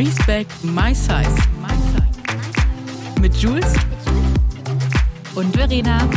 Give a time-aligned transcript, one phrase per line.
[0.00, 1.36] Respect My Size.
[3.20, 3.74] Mit Jules
[5.34, 6.08] und Verena.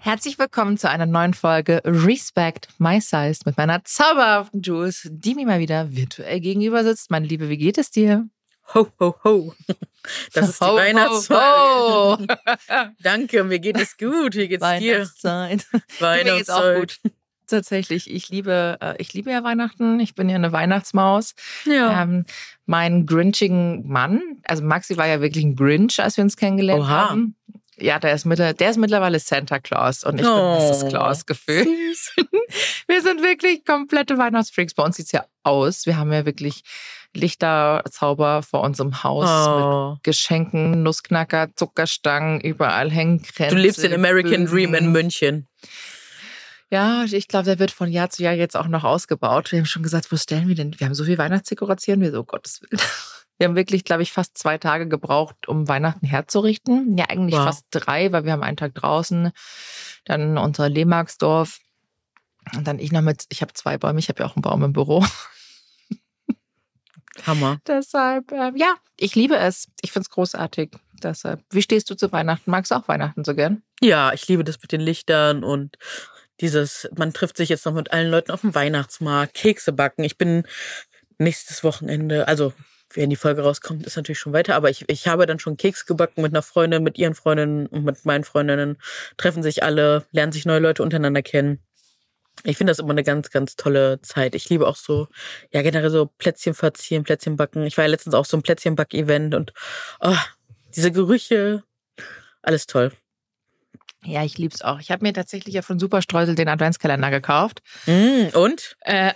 [0.00, 5.46] Herzlich willkommen zu einer neuen Folge Respect My Size mit meiner zauberhaften Jules, die mir
[5.46, 7.10] mal wieder virtuell gegenüber sitzt.
[7.10, 8.28] Meine Liebe, wie geht es dir?
[8.74, 9.54] Ho, ho, ho.
[10.34, 11.38] Das ist die Ho, ho, Weihnachtszeit.
[11.38, 12.18] ho.
[13.02, 14.34] Danke, mir geht es gut.
[14.34, 15.08] Wie geht's dir?
[15.22, 15.66] Weihnachtszeit.
[16.00, 17.00] Mir geht's auch gut.
[17.48, 19.98] Tatsächlich, ich liebe, äh, ich liebe ja Weihnachten.
[20.00, 21.34] Ich bin ja eine Weihnachtsmaus.
[21.64, 22.02] Ja.
[22.02, 22.24] Ähm,
[22.66, 27.08] mein grinchigen Mann, also Maxi war ja wirklich ein Grinch, als wir uns kennengelernt Oha.
[27.10, 27.34] haben.
[27.80, 30.82] Ja, der ist, mittler, der ist mittlerweile Santa Claus und ich bin Mrs.
[30.84, 30.88] Oh.
[30.88, 31.68] Claus gefühlt.
[32.88, 34.74] Wir sind wirklich komplette Weihnachtsfreaks.
[34.74, 35.86] Bei uns sieht's ja aus.
[35.86, 36.62] Wir haben ja wirklich
[37.14, 39.90] Lichterzauber vor unserem Haus Oh.
[39.92, 43.54] mit Geschenken, Nussknacker, Zuckerstangen, überall hängen Kränze.
[43.54, 44.90] Du lebst den American Dream in.
[44.92, 45.46] München.
[46.70, 49.52] Ja, ich glaube, der wird von Jahr zu Jahr jetzt auch noch ausgebaut.
[49.52, 50.78] Wir haben schon gesagt, wo stellen wir denn?
[50.78, 52.00] Wir haben so viel Weihnachtsdekoration.
[52.00, 52.80] Wir so, oh Gottes Willen.
[53.40, 56.98] Wir haben wirklich, glaube ich, fast zwei Tage gebraucht, um Weihnachten herzurichten.
[56.98, 57.44] Ja, eigentlich Wow.
[57.44, 59.30] fast drei, weil wir haben einen Tag draußen,
[60.06, 61.60] dann unser Lehmarksdorf.
[62.56, 64.64] Und dann ich noch mit, ich habe zwei Bäume, ich habe ja auch einen Baum
[64.64, 65.04] im Büro.
[67.26, 67.58] Hammer.
[67.68, 69.68] Deshalb, äh, ja, ich liebe es.
[69.82, 70.70] Ich finde es großartig.
[71.02, 72.50] Deshalb, wie stehst du zu Weihnachten?
[72.50, 73.62] Magst du auch Weihnachten so gern?
[73.80, 75.76] Ja, ich liebe das mit den Lichtern und
[76.40, 80.04] dieses, man trifft sich jetzt noch mit allen Leuten auf dem Weihnachtsmarkt, Kekse backen.
[80.04, 80.44] Ich bin
[81.18, 82.52] nächstes Wochenende, also
[82.94, 85.84] wenn die Folge rauskommt, ist natürlich schon weiter, aber ich, ich habe dann schon Keks
[85.84, 88.78] gebacken mit einer Freundin, mit ihren Freundinnen und mit meinen Freundinnen,
[89.16, 91.60] treffen sich alle, lernen sich neue Leute untereinander kennen.
[92.44, 94.34] Ich finde das immer eine ganz, ganz tolle Zeit.
[94.34, 95.08] Ich liebe auch so,
[95.52, 97.64] ja, generell so Plätzchen verzieren, Plätzchen backen.
[97.64, 99.52] Ich war ja letztens auch so ein Plätzchenback-Event und
[100.00, 100.16] oh,
[100.74, 101.64] diese Gerüche,
[102.42, 102.92] alles toll.
[104.04, 104.80] Ja, ich liebe es auch.
[104.80, 107.62] Ich habe mir tatsächlich ja von Superstreusel den Adventskalender gekauft.
[107.86, 108.76] Mm, und?
[108.80, 109.12] Äh,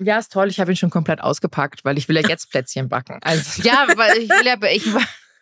[0.00, 0.48] ja, ist toll.
[0.48, 3.18] Ich habe ihn schon komplett ausgepackt, weil ich will ja jetzt Plätzchen backen.
[3.22, 4.86] Also ja, weil ich will ja, ich,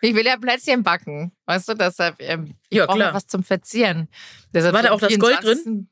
[0.01, 1.33] ich will ja Plätzchen backen.
[1.47, 4.09] Weißt du, deshalb ähm, ich Ja, brauche was zum Verzieren.
[4.53, 5.87] Deshalb War da auch das Gold 24..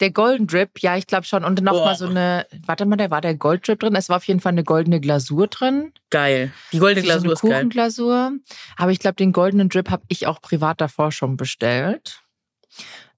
[0.00, 1.44] Der Golden Drip, ja, ich glaube schon.
[1.44, 1.86] Und noch Boah.
[1.86, 3.94] mal so eine, warte mal, da war der Gold Drip drin.
[3.96, 5.92] Es war auf jeden Fall eine goldene Glasur drin.
[6.10, 6.52] Geil.
[6.72, 7.50] Die goldene so Glasur eine ist geil.
[7.52, 8.32] Kuchenglasur.
[8.76, 12.20] Aber ich glaube, den goldenen Drip habe ich auch privat davor schon bestellt.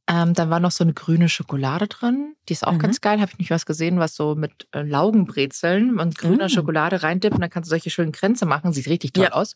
[0.09, 2.35] Ähm, dann war noch so eine grüne Schokolade drin.
[2.49, 2.79] Die ist auch Mhm.
[2.81, 3.21] ganz geil.
[3.21, 6.49] Habe ich nicht was gesehen, was so mit äh, Laugenbrezeln und grüner Mm.
[6.49, 7.41] Schokolade reindippen.
[7.41, 8.73] Dann kannst du solche schönen Kränze machen.
[8.73, 9.33] Sieht richtig toll Ja.
[9.33, 9.55] aus.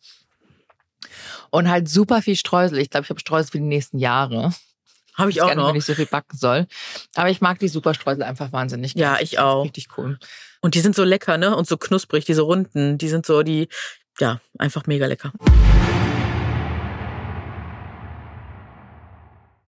[1.51, 2.79] Und halt super viel Streusel.
[2.79, 4.53] Ich glaube, ich habe Streusel für die nächsten Jahre.
[5.15, 5.69] Habe ich Ich auch nicht, noch.
[5.69, 6.67] wenn ich so viel backen soll.
[7.15, 8.95] Aber ich mag die Superstreusel einfach wahnsinnig.
[8.95, 9.65] Ja, ich auch.
[9.65, 10.19] Richtig cool.
[10.61, 11.55] Und die sind so lecker, ne?
[11.57, 12.99] Und so knusprig, diese runden.
[12.99, 13.69] Die sind so die,
[14.19, 15.33] ja, einfach mega lecker.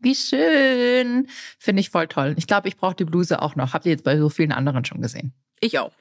[0.00, 1.28] Wie schön.
[1.58, 2.34] Finde ich voll toll.
[2.38, 3.74] Ich glaube, ich brauche die Bluse auch noch.
[3.74, 5.32] Habt ihr jetzt bei so vielen anderen schon gesehen?
[5.60, 5.92] Ich auch.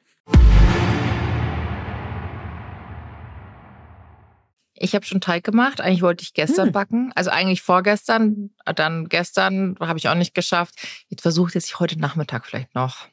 [4.82, 5.82] Ich habe schon Teig gemacht.
[5.82, 6.72] Eigentlich wollte ich gestern Hm.
[6.72, 7.12] backen.
[7.16, 8.52] Also eigentlich vorgestern.
[8.76, 10.76] Dann gestern habe ich auch nicht geschafft.
[11.10, 13.08] Jetzt versuche ich, dass ich heute Nachmittag vielleicht noch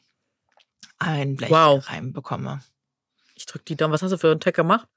[0.99, 1.89] ein Blech Wow.
[1.91, 2.61] reinbekomme.
[3.38, 3.93] Ich drück die Daumen.
[3.93, 4.88] Was hast du für einen Tag gemacht?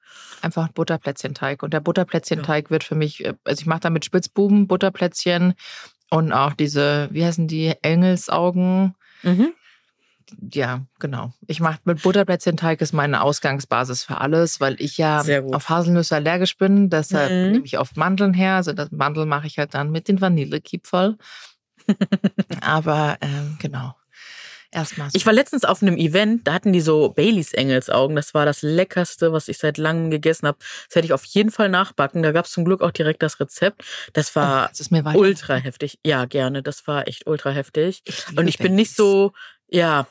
[0.42, 1.62] Einfach ein Butterplätzchenteig.
[1.62, 5.54] Und der Butterplätzchenteig wird für mich, äh, also ich mache damit Spitzbuben, Butterplätzchen
[6.10, 8.96] und auch diese, wie heißen die, Engelsaugen.
[9.24, 9.52] Mhm.
[10.54, 11.34] ja, genau.
[11.48, 15.22] Ich mache mit Butterplätzchenteig ist meine Ausgangsbasis für alles, weil ich ja
[15.54, 16.90] auf Haselnüsse allergisch bin.
[16.90, 17.52] Deshalb Mhm.
[17.52, 18.56] nehme ich oft Mandeln her.
[18.56, 21.18] Also das Mandel mache ich halt dann mit den Vanillekipferl.
[22.62, 23.96] Aber ähm, genau.
[24.72, 25.10] Erstmal.
[25.10, 25.16] so.
[25.16, 28.16] Ich war letztens auf einem Event, da hatten die so Baileys Engelsaugen.
[28.16, 30.60] Das war das leckerste, was ich seit langem gegessen habe.
[30.88, 32.22] Das hätte ich auf jeden Fall nachbacken.
[32.22, 33.84] Da gab es zum Glück auch direkt das Rezept.
[34.14, 35.18] Das Oh, war weiter.
[35.18, 35.98] ultra heftig.
[36.06, 36.62] Ja, gerne.
[36.62, 38.02] Das war echt ultra heftig.
[38.06, 38.96] Ich Und ich bin nicht Baileys.
[38.96, 39.32] so,
[39.70, 40.08] ja.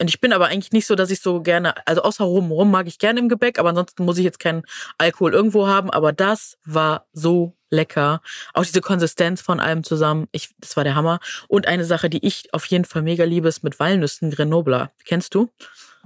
[0.00, 2.70] Und ich bin aber eigentlich nicht so, dass ich so gerne, also außer Rum, Rum
[2.70, 4.62] mag ich gerne im Gebäck, aber ansonsten muss ich jetzt keinen
[4.96, 5.90] Alkohol irgendwo haben.
[5.90, 8.20] Aber das war so lecker.
[8.54, 11.20] Auch diese Konsistenz von allem zusammen, ich, das war der Hammer.
[11.48, 14.90] Und eine Sache, die ich auf jeden Fall mega liebe, ist mit Walnüssen Grenoble.
[15.04, 15.50] Kennst du?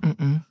[0.00, 0.44] Mhm.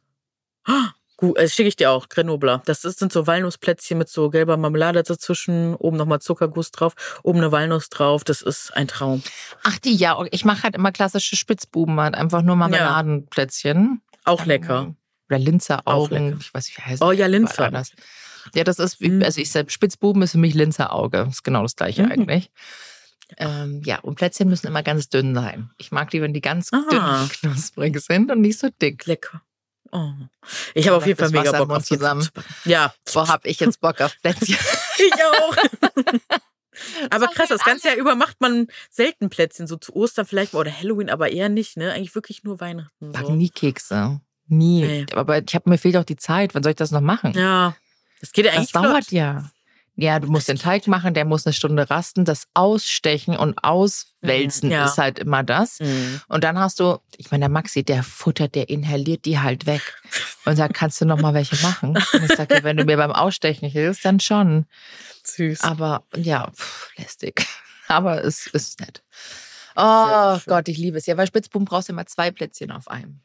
[1.22, 2.64] Gut, äh, schicke ich dir auch, Grenoble.
[2.66, 7.52] Das sind so Walnussplätzchen mit so gelber Marmelade dazwischen, oben nochmal Zuckerguss drauf, oben eine
[7.52, 8.24] Walnuss drauf.
[8.24, 9.22] Das ist ein Traum.
[9.64, 10.20] Ach, die, ja.
[10.32, 14.02] Ich mache halt immer klassische Spitzbuben, halt einfach nur Marmeladenplätzchen.
[14.24, 14.96] Auch lecker.
[15.30, 16.38] Oder Linzer Auch lecker.
[16.40, 17.32] Ich weiß nicht, wie heißt Oh ja, das?
[17.32, 17.84] Linzer.
[18.56, 19.24] Ja, das ist, wie, Mhm.
[19.24, 21.28] also ich sag, Spitzbuben ist für mich Linzer Auge.
[21.30, 22.12] Ist genau das gleiche Mhm.
[22.12, 22.52] eigentlich.
[23.38, 25.70] Ähm, ja, und Plätzchen müssen immer ganz dünn sein.
[25.78, 26.84] Ich mag die, wenn die ganz Ah.
[26.92, 29.06] dünn knusprig sind und nicht so dick.
[29.06, 29.42] Lecker.
[29.94, 30.12] Oh.
[30.74, 32.28] Ich habe auf jeden Fall mega Wasser Bock auf zusammen.
[32.66, 34.58] Ja, Boah, hab ich jetzt Bock auf Plätzchen.
[34.98, 35.56] ich auch.
[37.10, 40.72] aber krass, das ganze Jahr über macht man selten Plätzchen, so zu Ostern vielleicht oder
[40.72, 41.92] Halloween, aber eher nicht, ne?
[41.94, 43.12] Eigentlich wirklich nur Weihnachten.
[43.12, 43.34] Backen So.
[43.34, 44.22] nie Kekse.
[44.48, 44.82] Nie.
[44.82, 45.06] Nee.
[45.14, 46.54] Aber ich hab, mir fehlt auch die Zeit.
[46.56, 47.34] Wann soll ich das noch machen?
[47.34, 47.76] Ja,
[48.22, 49.12] das geht ja Das eigentlich dauert flott.
[49.12, 49.52] ja.
[49.98, 52.24] Ja, du musst den Teig machen, der muss eine Stunde rasten.
[52.24, 54.86] Das Ausstechen und Auswälzen Mhm, ja.
[54.86, 55.80] ist halt immer das.
[55.82, 56.22] Mhm.
[56.30, 59.82] Und dann hast du, ich meine, der Maxi, der futtert, der inhaliert die halt weg
[60.46, 61.98] und sagt, kannst du noch mal welche machen?
[62.14, 64.66] Und ich sage, ja, wenn du mir beim Ausstechen hilfst, dann schon.
[65.24, 65.62] Süß.
[65.62, 67.46] Aber ja, pff, lästig.
[67.90, 69.04] Aber es ist nett.
[69.76, 70.40] Oh.
[70.48, 71.06] Gott, ich liebe es.
[71.06, 73.20] Ja, weil Spitzbuben brauchst du immer zwei Plätzchen auf einem.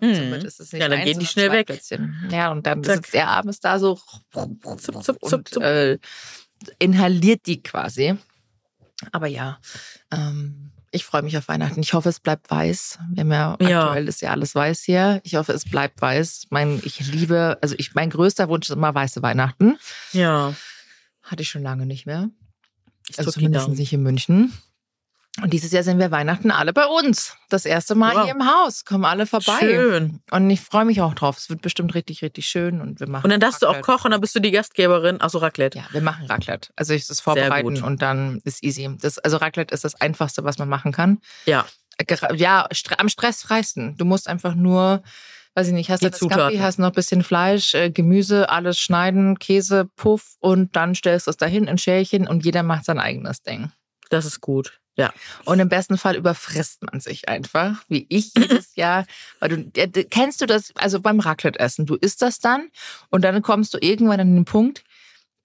[0.00, 0.46] Somit Mhm.
[0.46, 1.66] ist es nicht Ja, dann gehen die schnell weg.
[1.66, 2.28] Plätzchen.
[2.30, 2.96] Ja, und dann Zack.
[2.96, 3.98] sitzt er abends da so
[4.32, 5.98] Zup, zup, zup, und äh,
[6.78, 8.16] inhaliert die quasi.
[9.12, 9.58] Aber ja,
[10.12, 11.80] ähm, ich freue mich auf Weihnachten.
[11.80, 12.98] Ich hoffe, es bleibt weiß.
[13.12, 13.84] Wir haben ja, Ja.
[13.86, 15.20] aktuell ist ja alles weiß hier.
[15.24, 16.46] Ich hoffe, es bleibt weiß.
[16.50, 19.78] Mein, ich liebe, also ich, mein größter Wunsch ist immer weiße Weihnachten.
[20.12, 20.54] Ja,
[21.22, 22.28] Hatte ich schon lange nicht mehr.
[23.08, 24.52] ich Also zumindest nicht in München.
[25.42, 27.36] Und dieses Jahr sind wir Weihnachten alle bei uns.
[27.48, 28.24] Das erste Mal Wow.
[28.24, 28.84] hier im Haus.
[28.84, 29.58] Kommen alle vorbei.
[29.60, 30.20] Schön.
[30.30, 31.38] Und ich freue mich auch drauf.
[31.38, 32.80] Es wird bestimmt richtig, richtig schön.
[32.80, 33.24] Und wir machen.
[33.24, 33.86] Und dann darfst du auch Raclette.
[33.98, 35.20] kochen, dann bist du die Gastgeberin.
[35.20, 35.78] Achso, Raclette.
[35.78, 36.70] Ja, wir machen Raclette.
[36.76, 38.88] Also ich das Sehr vorbereiten und dann ist easy.
[39.00, 41.18] Das, also Raclette ist das Einfachste, was man machen kann.
[41.46, 41.64] Ja.
[42.34, 42.66] Ja,
[42.96, 43.96] am stressfreisten.
[43.98, 45.02] Du musst einfach nur,
[45.54, 46.62] weiß ich nicht, hast du Zutaten.
[46.62, 51.30] hast noch ein bisschen Fleisch, äh, Gemüse, alles schneiden, Käse, Puff und dann stellst du
[51.30, 53.70] es dahin in Schälchen und jeder macht sein eigenes Ding.
[54.08, 54.80] Das ist gut.
[55.00, 55.12] Ja.
[55.44, 59.06] Und im besten Fall überfrisst man sich einfach, wie ich jedes Jahr.
[59.38, 62.68] Weil du, kennst du das, also beim Raclette-Essen, du isst das dann
[63.10, 64.84] und dann kommst du irgendwann an den Punkt,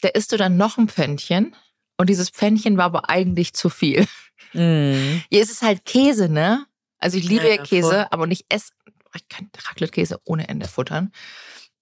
[0.01, 1.55] da isst du dann noch ein Pfännchen
[1.97, 4.05] und dieses Pfännchen war aber eigentlich zu viel.
[4.53, 5.23] Mhm.
[5.29, 6.65] Hier ist es halt Käse, ne?
[6.99, 8.07] Also ich liebe Ja, ja, Käse, voll.
[8.11, 8.71] aber nicht esse,
[9.15, 11.11] ich kann Raclette-Käse ohne Ende futtern.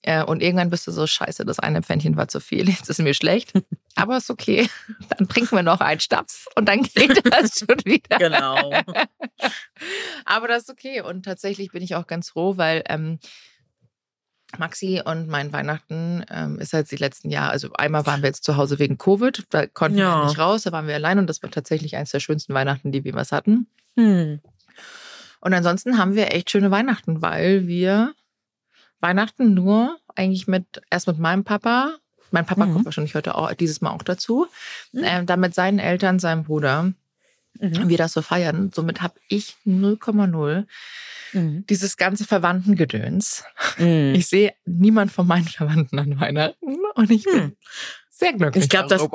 [0.06, 3.00] Äh, Und irgendwann bist du so, scheiße, das eine Pfännchen war zu viel, jetzt ist
[3.00, 3.54] mir schlecht.
[3.96, 4.70] Aber ist okay.
[5.18, 8.18] Dann trinken wir noch einen Schnaps und dann geht das schon wieder.
[8.18, 8.72] Genau.
[10.26, 11.02] Aber das ist okay.
[11.02, 13.20] Und tatsächlich bin ich auch ganz froh, weil ähm,
[14.58, 18.44] Maxi und mein Weihnachten ähm, ist halt die letzten Jahre, also einmal waren wir jetzt
[18.44, 20.20] zu Hause wegen Covid, da konnten Ja.
[20.22, 22.92] wir nicht raus, da waren wir allein und das war tatsächlich eines der schönsten Weihnachten,
[22.92, 23.68] die wir was hatten.
[23.98, 24.42] Hm.
[25.40, 28.14] Und ansonsten haben wir echt schöne Weihnachten, weil wir
[29.00, 31.96] Weihnachten nur eigentlich mit, erst mit meinem Papa,
[32.32, 32.74] mein Papa Mhm.
[32.74, 34.48] kommt wahrscheinlich heute auch, dieses Mal auch dazu,
[34.92, 35.02] Mhm.
[35.04, 36.94] ähm, dann mit seinen Eltern, seinem Bruder,
[37.60, 37.88] Mhm.
[37.88, 38.72] wir das so feiern.
[38.74, 40.66] Somit habe ich 0,0
[41.34, 41.66] Mhm.
[41.68, 43.44] dieses ganze Verwandtengedöns.
[43.78, 44.14] Mhm.
[44.16, 47.56] Ich sehe niemand von meinen Verwandten an Weihnachten und ich bin Hm.
[48.10, 49.08] sehr glücklich Ich glaub, das-.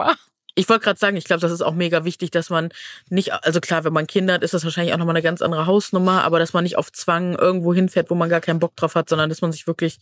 [0.58, 2.70] Ich wollte gerade sagen, ich glaube, das ist auch mega wichtig, dass man
[3.08, 5.66] nicht, also klar, wenn man Kinder hat, ist das wahrscheinlich auch nochmal eine ganz andere
[5.66, 8.94] Hausnummer, aber dass man nicht auf Zwang irgendwo hinfährt, wo man gar keinen Bock drauf
[8.96, 9.98] hat, sondern dass man sich wirklich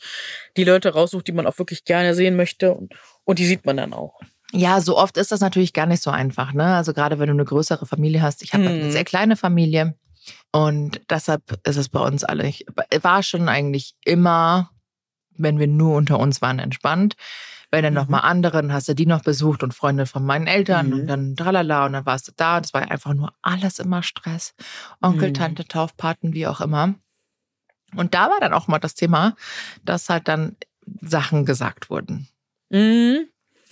[0.56, 2.94] die Leute raussucht, die man auch wirklich gerne sehen möchte und,
[3.24, 4.18] und die sieht man dann auch.
[4.52, 6.52] Ja, so oft ist das natürlich gar nicht so einfach.
[6.54, 6.64] Ne?
[6.64, 8.42] Also gerade wenn du eine größere Familie hast.
[8.42, 8.68] Ich habe Mhm.
[8.68, 9.94] eine sehr kleine Familie
[10.52, 12.46] und deshalb ist es bei uns alle.
[12.48, 12.64] Ich
[13.02, 14.70] war schon eigentlich immer,
[15.36, 17.14] wenn wir nur unter uns waren, entspannt.
[17.76, 17.98] Wenn dann Mhm.
[18.00, 20.92] noch mal anderen, hast du die noch besucht und Freunde von meinen Eltern Mhm.
[20.94, 22.58] und dann tralala und dann warst du da.
[22.58, 24.54] Das war einfach nur alles immer Stress.
[25.02, 25.34] Onkel, Mhm.
[25.34, 26.94] Tante, Taufpaten, wie auch immer.
[27.94, 29.36] Und da war dann auch mal das Thema,
[29.84, 30.56] dass halt dann
[31.02, 32.28] Sachen gesagt wurden.
[32.70, 33.26] Mhm.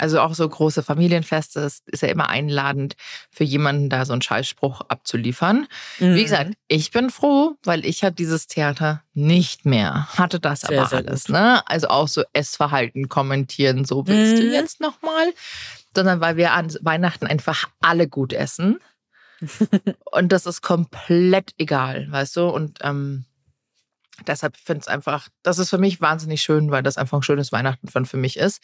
[0.05, 2.95] Also auch so große Familienfeste ist, ist ja immer einladend
[3.31, 5.67] für jemanden, da so einen Scheißspruch abzuliefern.
[5.99, 6.15] Mhm.
[6.15, 10.07] Wie gesagt, ich bin froh, weil ich habe dieses Theater nicht mehr.
[10.19, 11.67] Hatte das Sehr, aber sehr alles, ne?
[11.67, 14.53] Also auch so Essverhalten kommentieren, so willst du Mhm.
[14.53, 15.33] jetzt nochmal?
[15.97, 18.81] Sondern weil wir an Weihnachten einfach alle gut essen.
[20.13, 22.49] Und das ist komplett egal, weißt du?
[22.49, 23.25] Und ähm,
[24.27, 27.23] deshalb finde ich es einfach, das ist für mich wahnsinnig schön, weil das einfach ein
[27.23, 28.61] schönes Weihnachten für mich ist.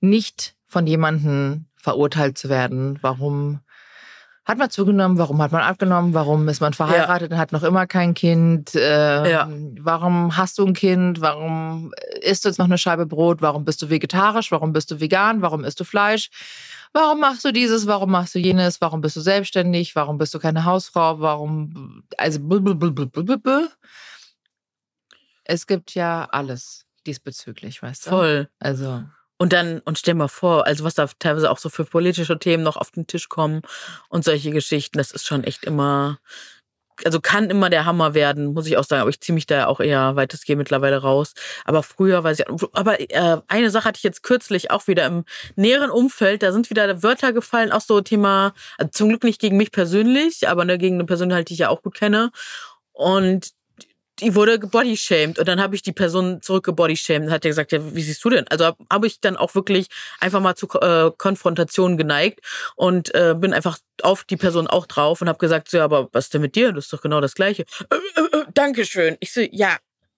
[0.00, 3.60] Nicht von jemandem verurteilt zu werden, warum
[4.44, 7.88] hat man zugenommen, warum hat man abgenommen, warum ist man verheiratet und hat noch immer
[7.88, 9.48] kein Kind, äh, Ja.
[9.80, 11.92] warum hast du ein Kind, warum
[12.22, 15.42] isst du jetzt noch eine Scheibe Brot, warum bist du vegetarisch, warum bist du vegan,
[15.42, 16.30] warum isst du Fleisch,
[16.92, 20.38] warum machst du dieses, warum machst du jenes, warum bist du selbstständig, warum bist du
[20.38, 23.68] keine Hausfrau, warum, also blablabla.
[25.44, 28.10] es gibt ja alles diesbezüglich, weißt du?
[28.10, 28.48] Voll.
[28.60, 29.04] Also,
[29.38, 32.62] Und dann, und stell mal vor, also was da teilweise auch so für politische Themen
[32.62, 33.62] noch auf den Tisch kommen
[34.08, 36.18] und solche Geschichten, das ist schon echt immer,
[37.04, 39.66] also kann immer der Hammer werden, muss ich auch sagen, aber ich ziehe mich da
[39.66, 41.34] auch eher weitestgehend mittlerweile raus.
[41.66, 45.24] Aber früher weiß ich, aber äh, eine Sache hatte ich jetzt kürzlich auch wieder im
[45.56, 49.58] näheren Umfeld, da sind wieder Wörter gefallen, auch so Thema, also zum Glück nicht gegen
[49.58, 52.30] mich persönlich, aber ne, gegen eine Person halt, die ich ja auch gut kenne.
[52.92, 53.50] Und
[54.20, 57.80] die wurde gebodyshamed und dann habe ich die Person zurückgebodyshamed und hat ja gesagt, ja,
[57.94, 58.46] wie siehst du denn?
[58.48, 59.88] Also habe hab ich dann auch wirklich
[60.20, 62.40] einfach mal zu äh, Konfrontation geneigt
[62.76, 66.08] und äh, bin einfach auf die Person auch drauf und habe gesagt, so, ja, aber
[66.12, 66.72] was ist denn mit dir?
[66.72, 67.64] Das ist doch genau das Gleiche.
[67.90, 69.16] Äh, äh, äh, Dankeschön.
[69.20, 69.76] Ich so, ja,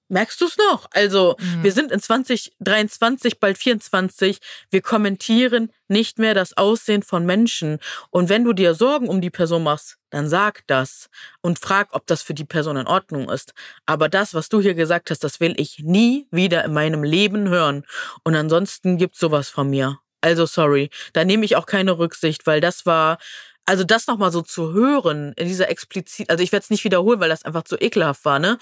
[0.08, 0.86] merkst du es noch?
[0.92, 1.62] Also Mhm.
[1.62, 4.38] wir sind in 2023, bald 24.
[4.70, 7.78] Wir kommentieren nicht mehr das Aussehen von Menschen.
[8.10, 11.08] Und wenn du dir Sorgen um die Person machst, dann sag das
[11.42, 13.52] und frag, ob das für die Person in Ordnung ist.
[13.86, 17.48] Aber das, was du hier gesagt hast, das will ich nie wieder in meinem Leben
[17.48, 17.84] hören.
[18.24, 19.98] Und ansonsten gibt's sowas von mir.
[20.20, 23.18] Also sorry, da nehme ich auch keine Rücksicht, weil das war,
[23.66, 27.20] also das nochmal so zu hören, in dieser explizit, also ich werde es nicht wiederholen,
[27.20, 28.58] weil das einfach zu ekelhaft war, ne?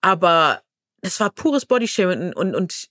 [0.00, 0.62] Aber
[1.06, 2.88] es war pures Bodyshaming und, und,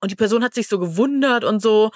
[0.00, 1.90] und die Person hat sich so gewundert und so.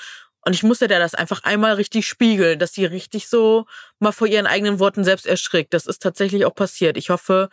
[0.45, 3.67] Und ich musste der das einfach einmal richtig spiegeln, dass sie richtig so
[3.99, 5.75] mal vor ihren eigenen Worten selbst erschrickt.
[5.75, 6.97] Das ist tatsächlich auch passiert.
[6.97, 7.49] Ich hoffe,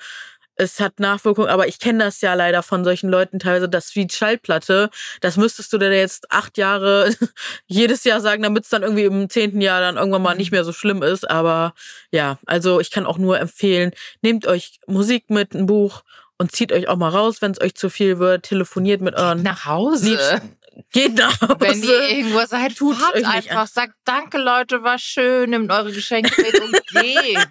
[0.56, 4.08] es hat Nachwirkung, aber ich kenne das ja leider von solchen Leuten teilweise, das wie
[4.10, 4.90] Schallplatte,
[5.22, 7.14] das müsstest du dir jetzt acht Jahre
[7.66, 10.64] jedes Jahr sagen, damit es dann irgendwie im zehnten Jahr dann irgendwann mal nicht mehr
[10.64, 11.30] so schlimm ist.
[11.30, 11.74] Aber
[12.12, 16.04] ja, also ich kann auch nur empfehlen, nehmt euch Musik mit, ein Buch
[16.38, 19.44] und zieht euch auch mal raus, wenn es euch zu viel wird, telefoniert mit euren
[19.44, 20.10] nach Hause.
[20.10, 20.58] Liebsten.
[20.92, 21.56] Geht nach Hause.
[21.60, 23.68] Wenn ihr irgendwo seid, Tut fahrt euch einfach, an.
[23.68, 27.48] sagt Danke Leute, war schön, nehmt eure Geschenke mit und geht.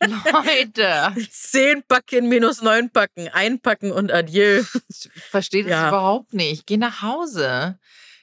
[0.00, 4.62] Leute, Zehn Packen minus neun Packen, einpacken und adieu.
[4.88, 5.88] ich verstehe das Ja.
[5.88, 6.66] überhaupt nicht.
[6.66, 7.78] Geh nach Hause.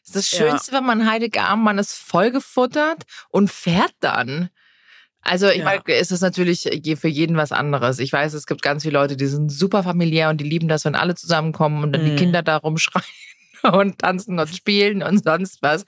[0.06, 0.50] Das ist das Ja.
[0.50, 4.50] Schönste, wenn man Heiligabend, man ist vollgefuttert und fährt dann.
[5.27, 5.65] Also ich Ja.
[5.65, 8.00] meine, es ist natürlich je- für jeden was anderes.
[8.00, 10.86] Ich weiß, es gibt ganz viele Leute, die sind super familiär und die lieben das,
[10.86, 12.15] wenn alle zusammenkommen und dann die Mhm.
[12.15, 13.03] Kinder da rumschreien
[13.74, 15.84] und tanzen und spielen und sonst was.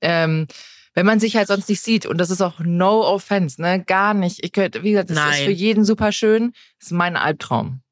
[0.00, 0.46] Ähm,
[0.94, 4.14] wenn man sich halt sonst nicht sieht und das ist auch no offense, ne, gar
[4.14, 4.42] nicht.
[4.44, 5.44] Ich könnte, wie gesagt, das ist Nein.
[5.44, 6.52] für jeden super schön.
[6.80, 7.82] Das ist mein Albtraum.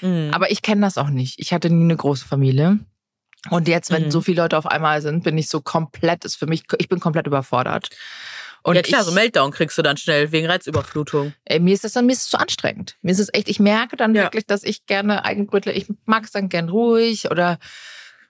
[0.00, 0.30] Mhm.
[0.32, 1.38] Aber ich kenne das auch nicht.
[1.40, 2.78] Ich hatte nie eine große Familie.
[3.50, 4.10] Und jetzt, wenn Mhm.
[4.10, 6.98] so viele Leute auf einmal sind, bin ich so komplett, ist für mich, ich bin
[7.00, 7.90] komplett überfordert.
[8.66, 11.32] Und ja klar, ich, so Meltdown kriegst du dann schnell wegen Reizüberflutung.
[11.44, 12.96] ey, mir ist das dann, mir ist es zu anstrengend.
[13.02, 14.24] Mir ist es echt, ich merke dann Ja.
[14.24, 17.58] wirklich, dass ich gerne Eigenbrötler, ich mag es dann gern ruhig oder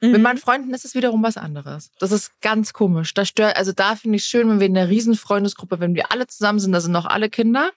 [0.03, 0.23] mit Mhm.
[0.23, 1.91] meinen Freunden ist es wiederum was anderes.
[2.01, 3.15] Das ist ganz komisch.
[3.15, 5.95] Das stört, also da finde ich es schön, wenn wir in einer riesen Freundesgruppe, wenn
[5.95, 7.71] wir alle zusammen sind, da sind noch alle Kinder.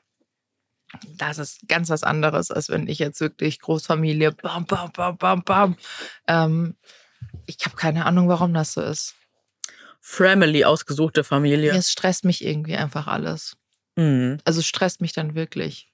[1.18, 5.44] Das ist ganz was anderes, als wenn ich jetzt wirklich Großfamilie, bam, bam, bam, bam,
[5.44, 5.78] bam.
[6.28, 6.76] Ähm,
[7.46, 9.16] ich habe keine Ahnung, warum das so ist.
[10.10, 11.72] Family, ausgesuchte Familie.
[11.72, 13.56] Es stresst mich irgendwie einfach alles.
[13.96, 14.40] Mhm.
[14.44, 15.88] Also es stresst mich dann wirklich.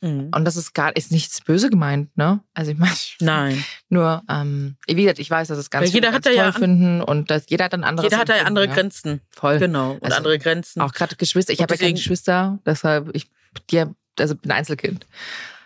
[0.00, 0.30] Mhm.
[0.32, 2.40] Und das ist gar ist nichts böse gemeint, ne?
[2.54, 3.64] Also ich meine, Nein.
[3.88, 6.52] nur, ähm, wie gesagt, ich weiß, dass es ganz Weil jeder viele hat ganz ja
[6.52, 8.72] finden und dass jeder hat ein anderes Jeder hat ja andere ja.
[8.72, 9.20] Grenzen.
[9.30, 9.58] Voll.
[9.58, 9.94] Genau.
[9.94, 10.80] Und Also, andere Grenzen.
[10.80, 11.52] Auch gerade Geschwister.
[11.52, 13.26] Ich habe ja keine Geschwister, deshalb ich
[13.70, 13.84] die,
[14.18, 15.06] also bin Einzelkind.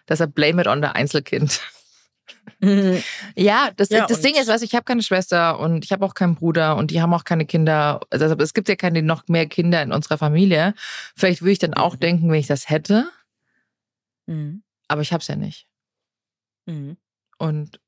[0.08, 1.60] Deshalb blame it on the Einzelkind.
[2.60, 3.02] Mhm.
[3.36, 6.14] Ja, das, Ja, das Ding ist, weißt ich habe keine Schwester und ich habe auch
[6.14, 8.00] keinen Bruder und die haben auch keine Kinder.
[8.10, 10.74] Also es gibt ja keine noch mehr Kinder in unserer Familie.
[11.14, 12.00] Vielleicht würde ich dann auch Mhm.
[12.00, 13.08] denken, wenn ich das hätte,
[14.26, 14.62] Mhm.
[14.88, 15.66] aber ich habe es ja nicht.
[16.66, 16.96] Mhm.
[17.38, 17.80] Und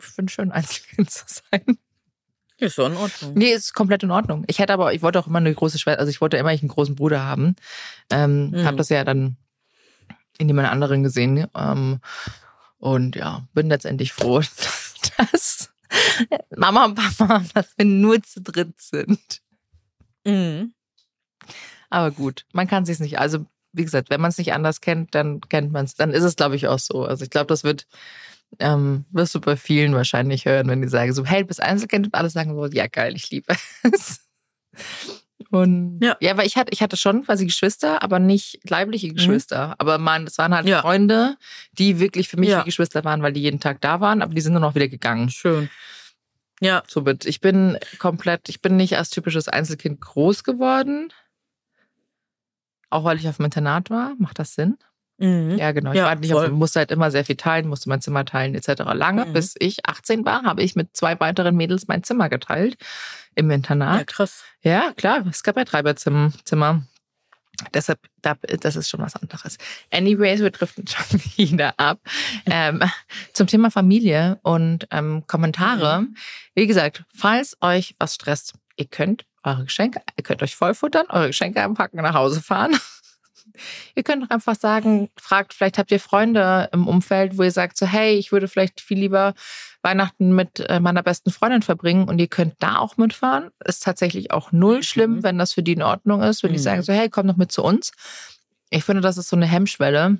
[0.00, 1.78] ich finde schön, Einzelkind zu sein.
[2.58, 3.34] Ist so in Ordnung.
[3.34, 4.44] Nee, ist komplett in Ordnung.
[4.46, 6.68] Ich hätte aber, ich wollte auch immer eine große Schwester, also ich wollte immer einen
[6.68, 7.56] großen Bruder haben.
[8.10, 8.64] Ähm, Mhm.
[8.64, 9.36] Habe das ja dann
[10.38, 11.46] in jemand anderen gesehen.
[11.56, 12.00] Ähm,
[12.84, 14.40] und ja, bin letztendlich froh,
[15.16, 15.70] dass,
[16.54, 19.40] Mama und Papa, dass wir nur zu dritt sind.
[20.26, 20.74] Mhm.
[21.88, 23.18] Aber gut, man kann sich nicht.
[23.18, 25.94] Also, wie gesagt, wenn man es nicht anders kennt, dann kennt man es.
[25.94, 27.04] Dann ist es, glaube ich, auch so.
[27.06, 27.86] Also, ich glaube, das wird,
[28.58, 32.08] ähm, wirst du bei vielen wahrscheinlich hören, wenn die sagen so, hey, du bist Einzelkind
[32.08, 34.20] und alle sagen so, ja, geil, ich liebe es.
[35.54, 36.16] Und Ja.
[36.20, 39.74] ja, weil ich hatte, ich hatte schon quasi Geschwister, aber nicht leibliche Geschwister.
[39.78, 40.70] Aber man, das waren halt Mhm.
[40.72, 40.80] Ja.
[40.82, 41.36] Freunde,
[41.78, 42.60] die wirklich für mich Ja.
[42.60, 44.88] wie Geschwister waren, weil die jeden Tag da waren, aber die sind dann auch wieder
[44.88, 45.30] gegangen.
[45.30, 45.70] Schön.
[46.60, 46.82] Ja.
[46.88, 51.12] Somit, ich bin komplett, ich bin nicht als typisches Einzelkind groß geworden.
[52.90, 54.14] Auch weil ich auf dem Internat war.
[54.18, 54.76] Macht das Sinn?
[55.18, 55.56] Mhm.
[55.58, 55.92] Ja, genau.
[55.92, 56.46] Ich Ja, war nicht voll.
[56.46, 58.82] auf, musste halt immer sehr viel teilen, musste mein Zimmer teilen, etc.
[58.94, 59.32] Lange, Mhm.
[59.32, 62.76] bis ich 18 war, habe ich mit zwei weiteren Mädels mein Zimmer geteilt
[63.34, 63.98] im Internat.
[63.98, 64.42] Ja, krass.
[64.62, 66.32] Ja, klar, es gab ja Treiberzimmer.
[66.44, 66.82] Zimmer.
[67.72, 69.58] Deshalb, da- das ist schon was anderes.
[69.92, 72.00] Anyways, wir driften schon wieder ab.
[72.46, 72.82] ähm,
[73.32, 76.06] zum Thema Familie und ähm, Kommentare.
[76.56, 81.28] Wie gesagt, falls euch was stresst, ihr könnt eure Geschenke, ihr könnt euch vollfuttern, eure
[81.28, 82.76] Geschenke einpacken, nach Hause fahren.
[83.94, 87.76] Ihr könnt auch einfach sagen, fragt, vielleicht habt ihr Freunde im Umfeld, wo ihr sagt
[87.76, 89.34] so, hey, ich würde vielleicht viel lieber
[89.82, 93.50] Weihnachten mit äh, meiner besten Freundin verbringen und ihr könnt da auch mitfahren.
[93.64, 95.22] Ist tatsächlich auch null schlimm, Mhm.
[95.22, 96.62] wenn das für die in Ordnung ist, wenn die Mhm.
[96.62, 97.92] sagen so, hey, komm doch mit zu uns.
[98.70, 100.18] Ich finde, das ist so eine Hemmschwelle,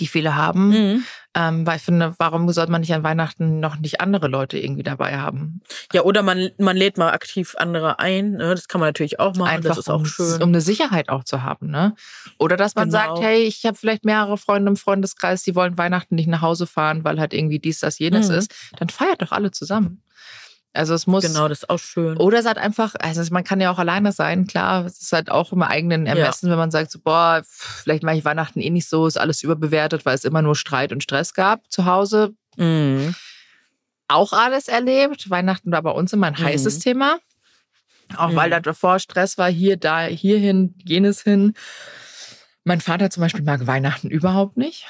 [0.00, 1.04] die viele haben, Mhm.
[1.34, 4.82] ähm, weil ich finde, warum sollte man nicht an Weihnachten noch nicht andere Leute irgendwie
[4.82, 5.60] dabei haben?
[5.92, 8.32] Ja, oder man, man lädt mal aktiv andere ein.
[8.32, 8.54] Ne?
[8.54, 9.50] Das kann man natürlich auch machen.
[9.50, 10.42] Einfach das ist auch schön.
[10.42, 11.94] um eine Sicherheit auch zu haben, ne?
[12.38, 12.98] Oder dass man Genau.
[13.16, 16.66] sagt, hey, ich habe vielleicht mehrere Freunde im Freundeskreis, die wollen Weihnachten nicht nach Hause
[16.66, 18.34] fahren, weil halt irgendwie dies, das, jenes Mhm.
[18.36, 18.54] ist.
[18.78, 20.02] Dann feiert doch alle zusammen.
[20.76, 21.24] Also es muss.
[21.24, 22.16] genau, das ist auch schön.
[22.18, 25.30] Oder es hat einfach, also man kann ja auch alleine sein, klar, es ist halt
[25.30, 28.88] auch im eigenen Ermessen, wenn man sagt, so, boah, vielleicht mache ich Weihnachten eh nicht
[28.88, 32.34] so, ist alles überbewertet, weil es immer nur Streit und Stress gab zu Hause.
[32.56, 33.14] Mhm.
[34.08, 35.30] Auch alles erlebt.
[35.30, 36.44] Weihnachten war bei uns immer ein Mhm.
[36.44, 37.18] heißes Thema.
[38.16, 38.52] Auch weil Mhm.
[38.52, 41.54] da davor Stress war, hier, da, hierhin, jenes hin.
[42.64, 44.86] Mein Vater zum Beispiel mag Weihnachten überhaupt nicht.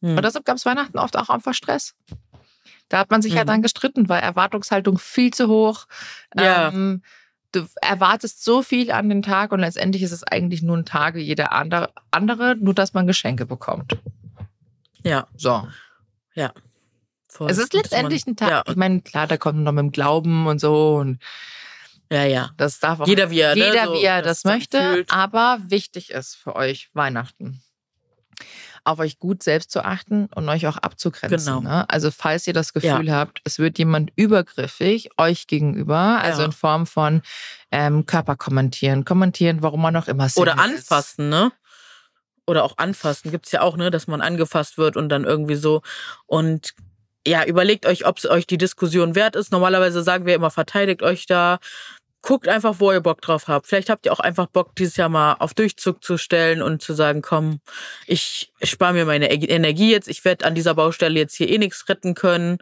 [0.00, 0.16] Mhm.
[0.16, 1.94] Und deshalb gab es Weihnachten oft auch einfach Stress.
[2.92, 3.46] Da hat man sich Mhm.
[3.46, 5.86] dann gestritten, weil Erwartungshaltung viel zu hoch.
[6.36, 6.68] Ja.
[6.68, 7.02] Ähm,
[7.52, 11.14] du erwartest so viel an den Tag und letztendlich ist es eigentlich nur ein Tag
[11.14, 13.96] wie jeder andere, andere nur dass man Geschenke bekommt.
[15.04, 15.66] Ja, So.
[17.28, 17.50] voll.
[17.50, 18.50] Es ist letztendlich man, ein Tag.
[18.50, 21.18] Ja, Ich meine, klar, da kommt man noch mit dem Glauben und so und
[22.10, 22.50] ja, ja.
[22.58, 23.64] das darf auch Jeder wie er, ne?
[23.68, 24.78] jeder So, wie er das das möchte.
[24.80, 25.10] fühlt.
[25.10, 27.62] Aber wichtig ist für euch Weihnachten.
[28.84, 31.38] Auf euch gut selbst zu achten und euch auch abzugrenzen.
[31.38, 31.60] Genau.
[31.60, 31.88] Ne?
[31.88, 36.46] Also falls ihr das Gefühl habt, es wird jemand übergriffig euch gegenüber, also Ja.
[36.46, 37.22] in Form von
[37.70, 40.80] ähm, Körper kommentieren, kommentieren, warum man auch immer Oder Single ist.
[40.90, 41.52] anfassen, ne?
[42.44, 43.92] Oder auch anfassen gibt's ja auch, ne?
[43.92, 45.82] Dass man angefasst wird und dann irgendwie so.
[46.26, 46.74] Und
[47.24, 49.52] ja, überlegt euch, ob es euch die Diskussion wert ist.
[49.52, 51.60] Normalerweise sagen wir immer, verteidigt euch da.
[52.22, 53.66] Guckt einfach, wo ihr Bock drauf habt.
[53.66, 56.94] Vielleicht habt ihr auch einfach Bock, dieses Jahr mal auf Durchzug zu stellen und zu
[56.94, 57.60] sagen, komm,
[58.06, 60.08] ich spare mir meine Energie jetzt.
[60.08, 62.58] Ich werde an dieser Baustelle jetzt hier eh nichts retten können.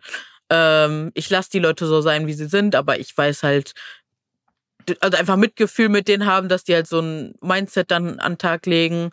[0.48, 3.74] Ähm, ich lasse die Leute so sein, wie sie sind, aber ich weiß halt,
[5.00, 8.38] also einfach Mitgefühl mit denen haben, dass die halt so ein Mindset dann an den
[8.38, 9.12] Tag legen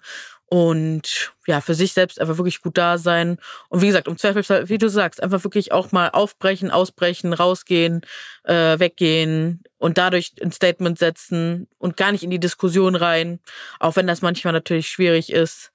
[0.49, 3.37] und ja, für sich selbst einfach wirklich gut da sein.
[3.67, 8.01] Und wie gesagt, um Zweifelsfall, wie du sagst, einfach wirklich auch mal aufbrechen, ausbrechen, rausgehen,
[8.43, 13.39] äh, weggehen und dadurch ein Statement setzen und gar nicht in die Diskussion rein,
[13.79, 15.73] auch wenn das manchmal natürlich schwierig ist.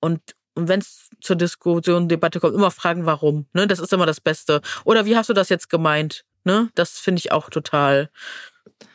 [0.00, 0.20] Und,
[0.54, 3.46] und wenn es zur Diskussion, Debatte kommt, immer fragen, warum.
[3.52, 3.68] Ne?
[3.68, 4.60] Das ist immer das Beste.
[4.84, 6.24] Oder wie hast du das jetzt gemeint?
[6.42, 6.68] Ne?
[6.74, 8.10] Das finde ich auch total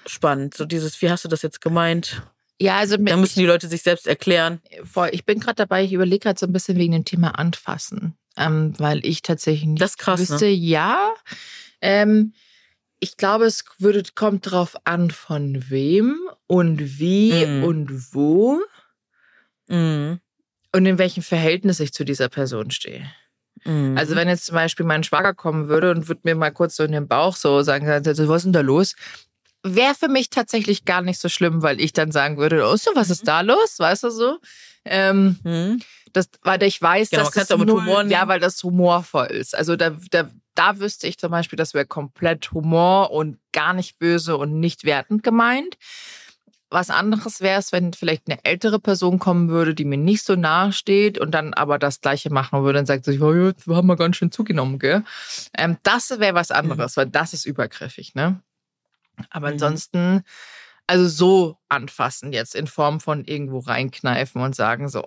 [0.05, 0.55] spannend.
[0.55, 2.21] So dieses, wie hast du das jetzt gemeint?
[2.61, 4.61] Ja, also Da müssen die Leute sich selbst erklären.
[4.83, 5.09] voll.
[5.11, 8.15] Ich bin gerade dabei, ich überlege gerade so ein bisschen wegen dem Thema Anfassen.
[8.37, 10.29] Ähm, weil ich tatsächlich nicht Das ist krass, ne?
[10.29, 11.13] wüsste, ja.
[11.81, 12.33] Ähm,
[12.99, 17.63] ich glaube, es würde, kommt drauf an, von wem und wie Mhm.
[17.63, 18.59] und wo
[19.67, 20.19] Mhm.
[20.73, 23.09] und in welchem Verhältnis ich zu dieser Person stehe.
[23.63, 23.97] Mhm.
[23.97, 26.83] Also wenn jetzt zum Beispiel mein Schwager kommen würde und würde mir mal kurz so
[26.83, 28.95] in den Bauch so sagen, was ist denn da los?
[29.67, 32.91] Wäre für mich tatsächlich gar nicht so schlimm, weil ich dann sagen würde, oh, so,
[32.93, 33.11] was Mhm.
[33.13, 33.79] ist da los?
[33.79, 34.37] Weißt du so?
[34.85, 35.81] Ähm, Mhm.
[36.13, 38.11] das, weil ich weiß, Genau, dass das null- Humor nehmen.
[38.11, 39.55] ja, weil das humorvoll ist.
[39.55, 43.97] Also da, da, da wüsste ich zum Beispiel, das wäre komplett Humor und gar nicht
[43.97, 45.77] böse und nicht wertend gemeint.
[46.69, 50.35] Was anderes wäre es, wenn vielleicht eine ältere Person kommen würde, die mir nicht so
[50.35, 53.95] nahe steht und dann aber das Gleiche machen würde und sagt, oh, jetzt haben wir
[53.95, 55.03] ganz schön zugenommen, gell?
[55.57, 58.41] Ähm, das wäre was anderes, weil das ist übergriffig, ne?
[59.29, 59.53] Aber Mhm.
[59.53, 60.23] ansonsten
[60.87, 65.05] Also so anfassen jetzt in Form von irgendwo reinkneifen und sagen so.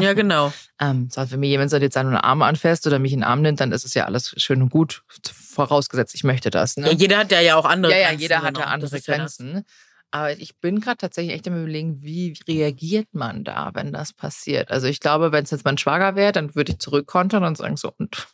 [0.00, 0.54] Ja, genau.
[0.80, 3.60] ähm, so, wenn mir jemand jetzt seine Arme anfasst oder mich in den Arm nimmt,
[3.60, 5.02] dann ist es ja alles schön und gut.
[5.30, 6.78] Vorausgesetzt, ich möchte das.
[6.78, 6.86] Ne?
[6.86, 8.22] Ja, jeder hat ja, ja auch andere ja, ja, Grenzen.
[8.22, 9.02] jeder hat ja andere ja.
[9.04, 9.64] Grenzen.
[10.10, 14.70] Aber ich bin gerade tatsächlich echt am überlegen, wie reagiert man da, wenn das passiert?
[14.70, 17.76] Also ich glaube, wenn es jetzt mein Schwager wäre, dann würde ich zurückkontern und sagen
[17.76, 18.28] so, und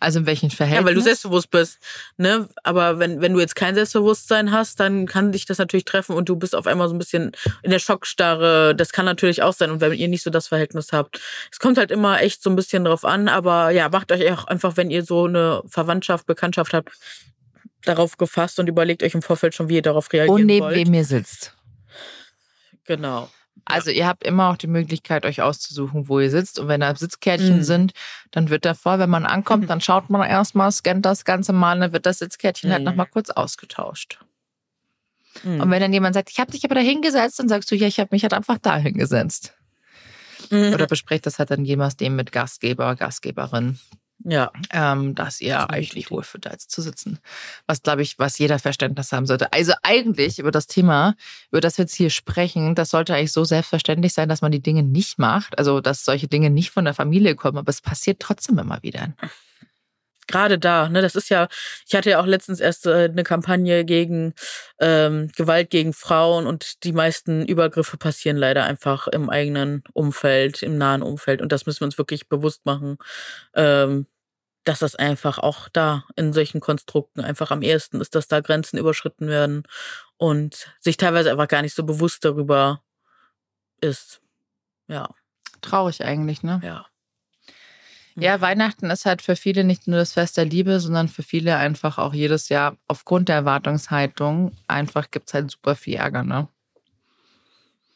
[0.00, 0.84] also in welchen Verhältnissen?
[0.84, 1.78] Ja, weil du selbstbewusst bist.
[2.16, 2.48] Ne?
[2.62, 6.28] Aber wenn, wenn du jetzt kein Selbstbewusstsein hast, dann kann dich das natürlich treffen und
[6.28, 8.74] du bist auf einmal so ein bisschen in der Schockstarre.
[8.74, 9.70] Das kann natürlich auch sein.
[9.70, 11.20] Und wenn ihr nicht so das Verhältnis habt.
[11.50, 13.28] Es kommt halt immer echt so ein bisschen drauf an.
[13.28, 16.92] Aber ja, macht euch auch einfach, wenn ihr so eine Verwandtschaft, Bekanntschaft habt,
[17.84, 20.76] darauf gefasst und überlegt euch im Vorfeld schon, wie ihr darauf reagieren und neben wollt.
[20.76, 21.54] wem ihr sitzt.
[22.84, 23.30] Genau.
[23.64, 26.58] Also ihr habt immer auch die Möglichkeit, euch auszusuchen, wo ihr sitzt.
[26.58, 27.62] Und wenn da Sitzkärtchen Mhm.
[27.62, 27.92] sind,
[28.30, 31.92] dann wird davor, wenn man ankommt, dann schaut man erstmal, scannt das Ganze mal, dann
[31.92, 32.86] wird das Sitzkärtchen halt Mhm.
[32.86, 34.18] nochmal kurz ausgetauscht.
[35.44, 35.60] Mhm.
[35.60, 37.86] Und wenn dann jemand sagt, ich habe dich aber da hingesetzt, dann sagst du, ja,
[37.86, 39.54] ich habe mich halt einfach da hingesetzt.
[40.50, 40.74] Mhm.
[40.74, 43.78] Oder besprecht das halt dann jemals dem mit Gastgeber, Gastgeberin,
[44.24, 44.50] ja.
[44.72, 46.10] ähm, dass ihr Das Idee.
[46.10, 47.18] wohlfühlt, da jetzt zu sitzen.
[47.66, 49.52] Was, glaube ich, was jeder Verständnis haben sollte.
[49.52, 51.14] Also eigentlich über das Thema,
[51.50, 54.62] über das wir jetzt hier sprechen, das sollte eigentlich so selbstverständlich sein, dass man die
[54.62, 55.58] Dinge nicht macht.
[55.58, 59.14] Also, dass solche Dinge nicht von der Familie kommen, aber es passiert trotzdem immer wieder.
[60.26, 61.48] gerade da, ne, das ist ja,
[61.86, 64.34] ich hatte ja auch letztens erst äh, eine Kampagne gegen
[64.80, 70.78] ähm, Gewalt gegen Frauen und die meisten Übergriffe passieren leider einfach im eigenen Umfeld, im
[70.78, 72.96] nahen Umfeld und das müssen wir uns wirklich bewusst machen,
[73.54, 74.06] ähm,
[74.64, 78.78] dass das einfach auch da in solchen Konstrukten einfach am ehesten ist, dass da Grenzen
[78.78, 79.64] überschritten werden
[80.16, 82.82] und sich teilweise einfach gar nicht so bewusst darüber
[83.80, 84.20] ist.
[84.88, 85.08] Ja,
[85.60, 86.60] Traurig eigentlich, ne?
[86.64, 86.86] ja.
[88.14, 91.56] Ja, Weihnachten ist halt für viele nicht nur das Fest der Liebe, sondern für viele
[91.56, 96.48] einfach auch jedes Jahr aufgrund der Erwartungshaltung einfach gibt es halt super viel Ärger, ne?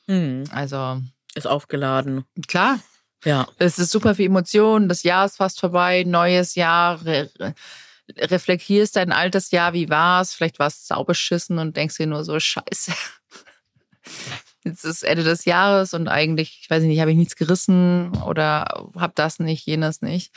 [0.07, 1.03] Hm, Also
[1.35, 2.25] ist aufgeladen.
[2.49, 2.79] klar,
[3.25, 3.47] Ja.
[3.59, 4.89] Es ist super viel Emotion.
[4.89, 6.05] Das Jahr ist fast vorbei.
[6.07, 7.05] Neues Jahr.
[7.05, 7.55] Re re
[8.19, 9.73] reflektierst dein altes Jahr.
[9.73, 10.33] Wie war's?
[10.33, 12.93] Vielleicht war es saubeschissen und denkst dir nur so, scheiße.
[14.65, 18.89] Jetzt ist Ende des Jahres und eigentlich, ich weiß nicht, habe ich nichts gerissen oder
[18.97, 20.33] habe das nicht, jenes nicht.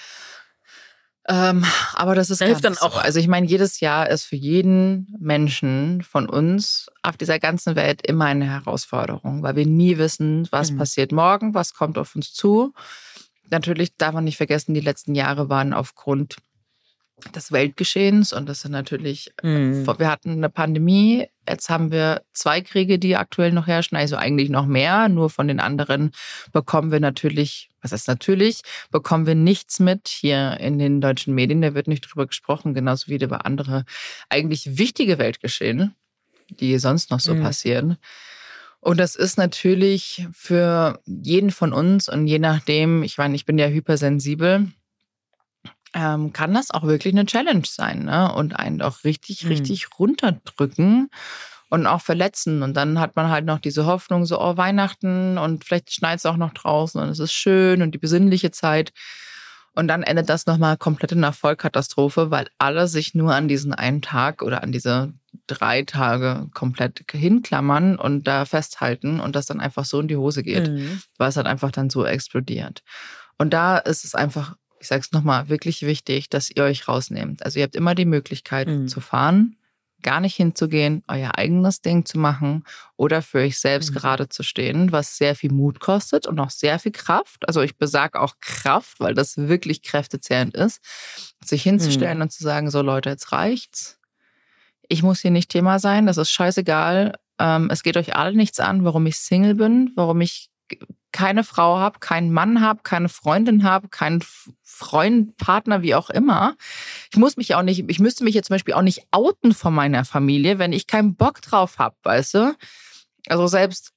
[1.31, 1.63] Ähm,
[1.93, 2.81] aber das ist hilft dann so.
[2.81, 7.75] auch- Also ich meine, jedes Jahr ist für jeden Menschen von uns auf dieser ganzen
[7.75, 10.77] Welt immer eine Herausforderung, weil wir nie wissen, was Mhm.
[10.79, 12.73] passiert morgen, was kommt auf uns zu.
[13.51, 16.37] Natürlich darf man nicht vergessen, die letzten Jahre waren aufgrund
[17.35, 19.85] des Weltgeschehens und das sind natürlich, Hm.
[19.85, 24.49] wir hatten eine Pandemie, jetzt haben wir zwei Kriege, die aktuell noch herrschen, also eigentlich
[24.49, 26.11] noch mehr, nur von den anderen
[26.51, 31.61] bekommen wir natürlich, was heißt natürlich, bekommen wir nichts mit hier in den deutschen Medien,
[31.61, 33.85] da wird nicht drüber gesprochen, genauso wie über andere
[34.29, 35.95] eigentlich wichtige Weltgeschehen,
[36.59, 37.41] die sonst noch so Mhm.
[37.41, 37.97] passieren.
[38.81, 43.57] Und das ist natürlich für jeden von uns und je nachdem, ich meine, ich bin
[43.57, 44.67] ja hypersensibel,
[45.93, 48.33] ähm, kann das auch wirklich eine Challenge sein ne?
[48.33, 49.49] und einen auch richtig, Mhm.
[49.49, 51.09] richtig runterdrücken
[51.69, 52.63] und auch verletzen.
[52.63, 56.25] Und dann hat man halt noch diese Hoffnung, so, oh, Weihnachten und vielleicht schneit es
[56.25, 58.91] auch noch draußen und es ist schön und die besinnliche Zeit.
[59.75, 63.73] Und dann endet das nochmal komplett in einer Vollkatastrophe, weil alle sich nur an diesen
[63.73, 65.13] einen Tag oder an diese
[65.47, 70.43] drei Tage komplett hinklammern und da festhalten und das dann einfach so in die Hose
[70.43, 71.01] geht Mhm.
[71.17, 72.81] weil es halt einfach dann so explodiert.
[73.37, 77.43] Und da ist es einfach, ich sage es nochmal, wirklich wichtig, dass ihr euch rausnehmt.
[77.43, 78.87] Also ihr habt immer die Möglichkeit Mhm.
[78.87, 79.55] zu fahren,
[80.01, 82.63] gar nicht hinzugehen, euer eigenes Ding zu machen
[82.95, 83.95] oder für euch selbst Mhm.
[83.95, 87.45] gerade zu stehen, was sehr viel Mut kostet und auch sehr viel Kraft.
[87.47, 90.79] Also ich besage auch Kraft, weil das wirklich kräftezehrend ist,
[91.43, 93.97] sich hinzustellen und zu sagen, so Leute, jetzt reicht's.
[94.87, 97.13] Ich muss hier nicht Thema sein, das ist scheißegal.
[97.37, 100.48] Ähm, es geht euch alle nichts an, warum ich Single bin, warum ich
[101.11, 104.23] keine Frau habe, keinen Mann habe, keine Freundin habe, keinen
[104.63, 106.55] Freund, Partner, wie auch immer.
[107.11, 109.73] Ich muss mich auch nicht, ich müsste mich jetzt zum Beispiel auch nicht outen von
[109.73, 112.55] meiner Familie, wenn ich keinen Bock drauf habe, weißt du?
[113.27, 113.91] Also selbst,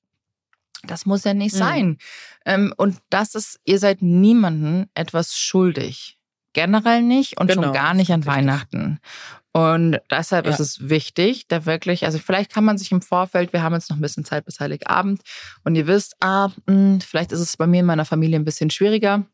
[0.85, 1.59] das muss ja nicht Mhm.
[1.59, 1.99] sein.
[2.45, 6.19] Ähm, und das ist, ihr seid niemandem etwas schuldig.
[6.55, 8.27] Generell nicht und Genau, schon gar nicht an.
[8.27, 8.99] Weihnachten.
[9.53, 10.53] Und deshalb Ja.
[10.53, 13.91] ist es wichtig, da wirklich, also vielleicht kann man sich im Vorfeld, wir haben jetzt
[13.91, 15.21] noch ein bisschen Zeit bis Heiligabend
[15.65, 18.71] und ihr wisst, ah, mh, vielleicht ist es bei mir in meiner Familie ein bisschen
[18.71, 19.27] schwieriger,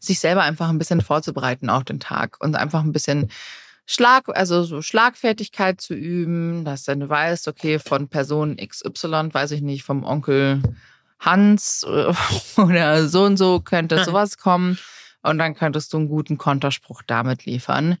[0.00, 3.30] sich selber einfach ein bisschen vorzubereiten auf den Tag und einfach ein bisschen
[3.86, 9.50] Schlag, also so Schlagfertigkeit zu üben, dass dann du weißt, okay, von Person XY, weiß
[9.50, 10.62] ich nicht, vom Onkel
[11.20, 12.12] Hans äh,
[12.60, 14.78] oder so und so könnte sowas kommen.
[15.22, 17.96] Und dann könntest du einen guten Konterspruch damit liefern,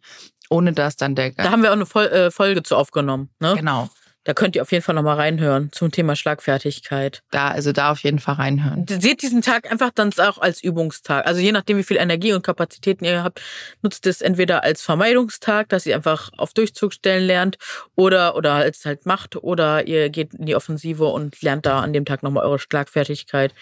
[0.50, 3.54] ohne dass dann der Da haben wir auch eine Fol äh, Folge zu aufgenommen, ne?
[3.56, 3.88] Genau.
[4.24, 7.22] Da könnt ihr auf jeden Fall nochmal reinhören zum Thema Schlagfertigkeit.
[7.30, 8.86] Da, also da auf jeden Fall reinhören.
[8.88, 11.26] Seht diesen Tag einfach dann auch als Übungstag.
[11.26, 13.42] Also je nachdem, wie viel Energie und Kapazitäten ihr habt,
[13.82, 17.58] nutzt es entweder als Vermeidungstag, dass ihr einfach auf Durchzug stellen lernt
[17.96, 21.92] oder, oder als halt macht oder ihr geht in die Offensive und lernt da an
[21.92, 23.52] dem Tag nochmal eure Schlagfertigkeit.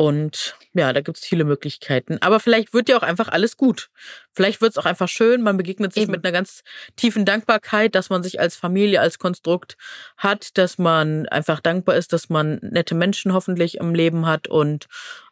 [0.00, 2.16] Und ja, da gibt's viele Möglichkeiten.
[2.22, 3.90] Aber vielleicht wird ja auch einfach alles gut.
[4.32, 5.42] Vielleicht wird's auch einfach schön.
[5.42, 6.12] Man begegnet sich Eben.
[6.12, 6.62] mit einer ganz
[6.96, 9.76] tiefen Dankbarkeit, dass man sich als Familie, als Konstrukt
[10.16, 14.86] hat, dass man einfach dankbar ist, dass man nette Menschen hoffentlich im Leben hat und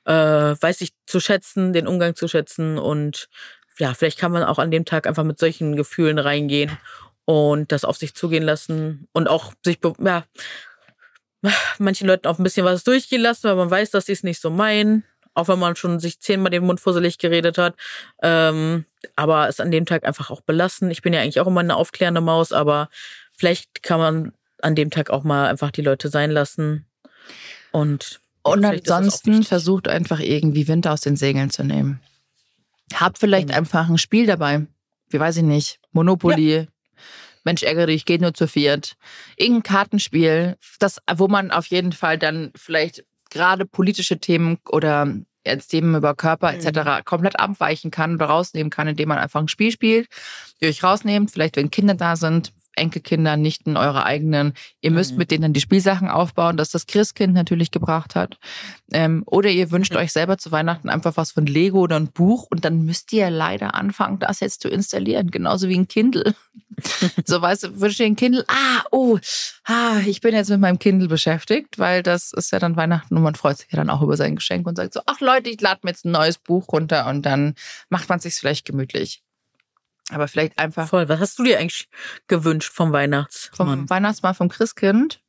[0.04, 2.76] äh, weiß sich zu schätzen, den Umgang zu schätzen.
[2.76, 3.30] Und
[3.78, 6.76] ja, vielleicht kann man auch an dem Tag einfach mit solchen Gefühlen reingehen
[7.24, 10.24] und das auf sich zugehen lassen und auch sich ja,
[11.78, 14.40] manchen Leuten auch ein bisschen was durchgehen lassen, weil man weiß, dass sie es nicht
[14.40, 15.04] so meinen.
[15.34, 17.76] Auch wenn man schon sich zehnmal den Mund fusselig geredet hat.
[18.22, 20.90] Ähm, aber es an dem Tag einfach auch belassen.
[20.90, 22.88] Ich bin ja eigentlich auch immer eine aufklärende Maus, aber
[23.36, 26.86] vielleicht kann man an dem Tag auch mal einfach die Leute sein lassen.
[27.70, 32.00] Und, und ansonsten versucht einfach irgendwie Wind aus den Segeln zu nehmen.
[32.94, 33.54] Hab vielleicht mhm.
[33.54, 34.66] einfach ein Spiel dabei.
[35.10, 35.78] Wie weiß ich nicht.
[35.92, 36.64] Monopoly, ja.
[37.44, 38.94] Mensch, ärgere dich, geht nur zu viert.
[39.36, 45.68] Irgendein Kartenspiel, das, wo man auf jeden Fall dann vielleicht gerade politische Themen oder jetzt
[45.68, 46.66] Themen über Körper etc.
[46.66, 47.04] Mhm.
[47.04, 50.08] komplett abweichen kann oder rausnehmen kann, indem man einfach ein Spiel spielt,
[50.60, 54.54] ihr euch rausnehmt, vielleicht wenn Kinder da sind, Enkelkinder, Nichten, eure eigenen.
[54.80, 55.18] Ihr müsst mhm.
[55.18, 58.38] mit denen dann die Spielsachen aufbauen, das das Christkind natürlich gebracht hat.
[58.92, 59.98] Ähm, oder ihr wünscht mhm.
[59.98, 63.30] euch selber zu Weihnachten einfach was von Lego oder ein Buch und dann müsst ihr
[63.30, 66.34] leider anfangen, das jetzt zu installieren, genauso wie ein Kindle.
[67.24, 69.18] so weißt du, wünscht ihr ein Kindle, ah, oh,
[69.64, 73.22] ah, ich bin jetzt mit meinem Kindle beschäftigt, weil das ist ja dann Weihnachten und
[73.22, 75.60] man freut sich ja dann auch über sein Geschenk und sagt so, ach Leute, ich
[75.60, 77.54] lade mir jetzt ein neues Buch runter und dann
[77.88, 79.22] macht man sich vielleicht gemütlich.
[80.10, 80.88] Aber vielleicht einfach.
[80.88, 81.08] Voll.
[81.08, 81.88] Was hast du dir eigentlich
[82.26, 83.68] gewünscht vom Weihnachtsmann?
[83.68, 85.20] Vom Weihnachtsmann, vom Christkind.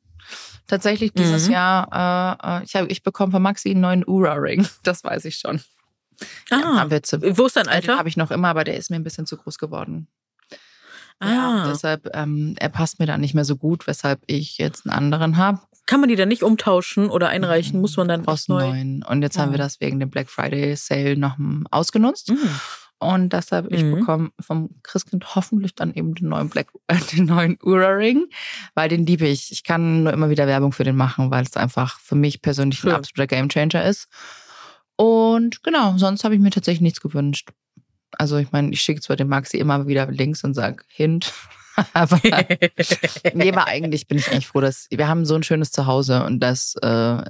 [0.66, 1.52] Tatsächlich dieses mhm.
[1.52, 4.66] Jahr, äh, äh ich, hab, ich bekomme von Maxi einen neuen Ura-Ring.
[4.82, 5.60] Das weiß ich schon.
[6.50, 7.94] Ah, ja, haben wir zu, wo ist dein Alter?
[7.94, 10.06] Den habe ich noch immer, aber der ist mir ein bisschen zu groß geworden.
[11.18, 11.28] Ah.
[11.28, 14.96] Ja, deshalb, ähm, er passt mir da nicht mehr so gut, weshalb ich jetzt einen
[14.96, 15.60] anderen habe.
[15.86, 17.76] Kann man die dann nicht umtauschen oder einreichen?
[17.76, 17.80] Mhm.
[17.80, 19.02] Muss man dann aus neuen?
[19.02, 19.42] Und jetzt ja.
[19.42, 21.36] haben wir das wegen dem Black Friday Sale noch
[21.70, 22.30] ausgenutzt.
[22.30, 22.48] Mhm.
[23.00, 23.96] Und deshalb, ich mhm.
[23.96, 28.26] bekomme vom Christkind hoffentlich dann eben den neuen Black, äh, den neuen Ura-Ring,
[28.74, 29.50] weil den liebe ich.
[29.52, 32.84] Ich kann nur immer wieder Werbung für den machen, weil es einfach für mich persönlich
[32.84, 34.06] ein absoluter Gamechanger ist.
[34.96, 37.48] Und genau, sonst habe ich mir tatsächlich nichts gewünscht.
[38.18, 41.32] Also ich meine, ich schicke zwar den Maxi immer wieder Links und sage Hint,
[41.94, 42.20] aber
[43.32, 46.40] nee, aber eigentlich bin ich eigentlich froh, dass wir haben so ein schönes Zuhause und
[46.40, 47.22] das äh,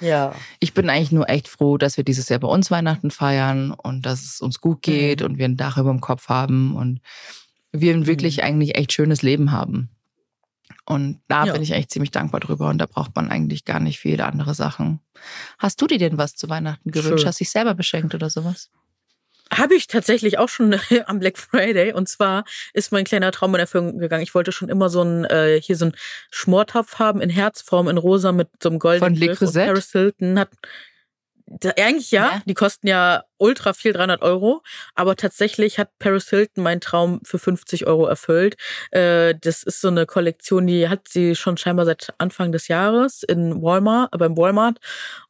[0.00, 0.34] ja.
[0.60, 4.06] Ich bin eigentlich nur echt froh, dass wir dieses Jahr bei uns Weihnachten feiern und
[4.06, 5.26] dass es uns gut geht mhm.
[5.26, 7.00] und wir ein Dach über dem Kopf haben und
[7.72, 8.44] wir ein wirklich mhm.
[8.44, 9.90] eigentlich echt schönes Leben haben.
[10.84, 11.52] Und da ja.
[11.52, 14.54] bin ich echt ziemlich dankbar drüber und da braucht man eigentlich gar nicht viele andere
[14.54, 15.00] Sachen.
[15.58, 17.20] Hast du dir denn was zu Weihnachten gewünscht?
[17.20, 17.28] Schön.
[17.28, 18.70] Hast dich selber beschenkt oder sowas?
[19.52, 20.74] Habe ich tatsächlich auch schon
[21.06, 21.92] am Black Friday.
[21.92, 24.22] Und zwar ist mein kleiner Traum in Erfüllung gegangen.
[24.22, 25.96] Ich wollte schon immer so ein, äh, hier so ein
[26.30, 29.66] Schmortopf haben in Herzform, in rosa mit so einem goldenen Von Le?
[29.66, 30.50] Paris Hilton hat
[31.76, 34.62] eigentlich ja, ja, die kosten ja ultra viel, 300 Euro.
[34.94, 38.56] Aber tatsächlich hat Paris Hilton meinen Traum für 50 Euro erfüllt.
[38.90, 43.22] Äh, das ist so eine Kollektion, die hat sie schon scheinbar seit Anfang des Jahres
[43.22, 44.78] in Walmart, äh, beim Walmart.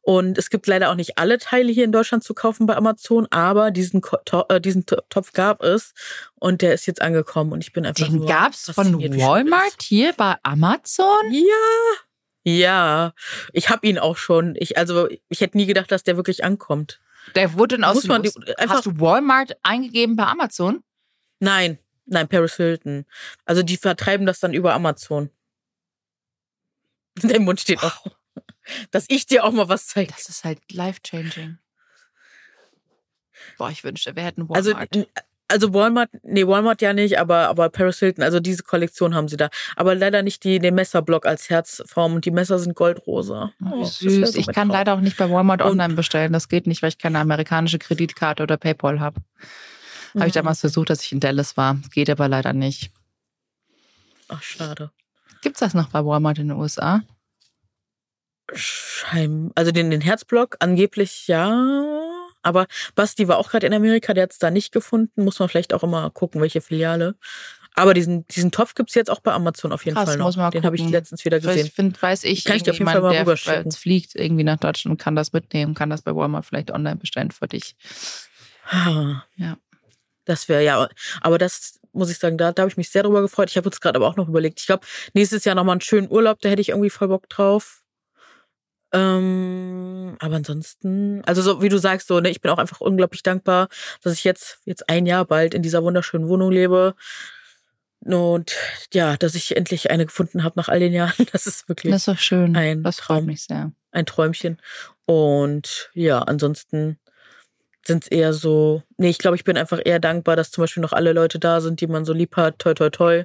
[0.01, 3.27] Und es gibt leider auch nicht alle Teile hier in Deutschland zu kaufen bei Amazon,
[3.29, 4.01] aber diesen,
[4.49, 5.93] äh, diesen Topf gab es
[6.35, 10.35] und der ist jetzt angekommen und ich bin einfach Den gab's von Walmart hier bei
[10.43, 11.31] Amazon?
[11.31, 11.43] Ja.
[12.47, 13.13] Ja,
[13.51, 14.55] ich habe ihn auch schon.
[14.57, 17.01] Ich also ich hätte nie gedacht, dass der wirklich ankommt.
[17.35, 20.81] Der wurde dann aus Muss man die, einfach, Hast du Walmart eingegeben bei Amazon?
[21.41, 23.05] Nein, nein, Paris Hilton.
[23.43, 25.29] Also die vertreiben das dann über Amazon.
[27.21, 28.05] Der Mund steht auch.
[28.91, 30.13] Dass ich dir auch mal was zeige.
[30.13, 31.57] Das ist halt life changing.
[33.57, 34.95] Boah, ich wünschte, wir hätten also, Walmart.
[34.95, 35.07] Also
[35.47, 39.37] also Walmart, nee, Walmart ja nicht, aber, aber Paris Hilton, also diese Kollektion haben sie
[39.37, 39.49] da.
[39.75, 43.51] Aber leider nicht die, den Messerblock als Herzform und die Messer sind goldrosa.
[43.63, 44.33] Oh, süß.
[44.33, 46.33] So ich kann leider auch nicht bei Walmart und online bestellen.
[46.33, 49.21] Das geht nicht, weil ich keine amerikanische Kreditkarte oder PayPal habe.
[50.13, 50.19] Mhm.
[50.19, 51.77] Habe ich damals versucht, dass ich in Dallas war.
[51.93, 52.91] Geht aber leider nicht.
[54.27, 54.91] Ach, schade.
[55.41, 57.01] Gibt's das noch bei Walmart in den USA?
[58.53, 61.96] Schein, also den, den Herzblock angeblich ja.
[62.47, 65.23] Aber Basti war auch gerade in Amerika, der hat es da nicht gefunden.
[65.23, 67.15] Muss man vielleicht auch immer gucken, welche Filiale.
[67.75, 70.49] Aber diesen, diesen Topf es jetzt auch bei Amazon auf jeden Krass, Fall noch.
[70.49, 71.67] Den habe ich letztens wieder gesehen.
[71.67, 74.57] Ich find, weiß ich, kann ich dir auf jeden Fall mal der fliegt irgendwie nach
[74.57, 77.75] Deutschland und kann das mitnehmen, kann das bei Walmart vielleicht online bestellen für dich.
[78.71, 79.57] Ja.
[80.25, 80.89] Das wäre ja,
[81.21, 83.49] aber das muss ich sagen, da, da habe ich mich sehr drüber gefreut.
[83.49, 84.59] Ich habe jetzt gerade aber auch noch überlegt.
[84.59, 87.83] Ich glaube, nächstes Jahr nochmal einen schönen Urlaub, da hätte ich irgendwie voll Bock drauf.
[88.93, 93.23] Ähm, aber ansonsten, also so wie du sagst, so, ne, ich bin auch einfach unglaublich
[93.23, 93.67] dankbar,
[94.01, 96.95] dass ich jetzt, jetzt ein Jahr bald in dieser wunderschönen Wohnung lebe.
[98.05, 98.55] Und
[98.93, 101.13] ja, dass ich endlich eine gefunden habe nach all den Jahren.
[101.31, 101.91] Das ist wirklich.
[101.91, 102.55] Das ist schön.
[102.55, 103.25] Ein das freut Traum.
[103.25, 103.71] mich sehr.
[103.91, 104.61] ein Träumchen.
[105.05, 106.99] Und ja, ansonsten
[107.85, 110.81] sind es eher so, nee, ich glaube, ich bin einfach eher dankbar, dass zum Beispiel
[110.81, 113.23] noch alle Leute da sind, die man so lieb hat, toi, toi, toi.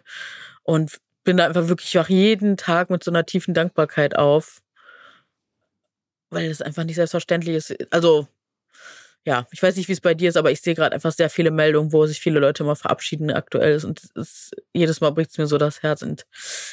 [0.62, 4.62] Und bin da einfach wirklich, ich jeden Tag mit so einer tiefen Dankbarkeit auf.
[6.32, 7.92] Weil es einfach nicht selbstverständlich ist.
[7.92, 8.26] Also,
[9.24, 11.30] ja, ich weiß nicht, wie es bei dir ist, aber ich sehe gerade einfach sehr
[11.30, 13.84] viele Meldungen, wo sich viele Leute mal verabschieden aktuell ist.
[13.84, 16.02] Und es jedes Mal bricht es mir so das Herz.
[16.02, 16.26] Und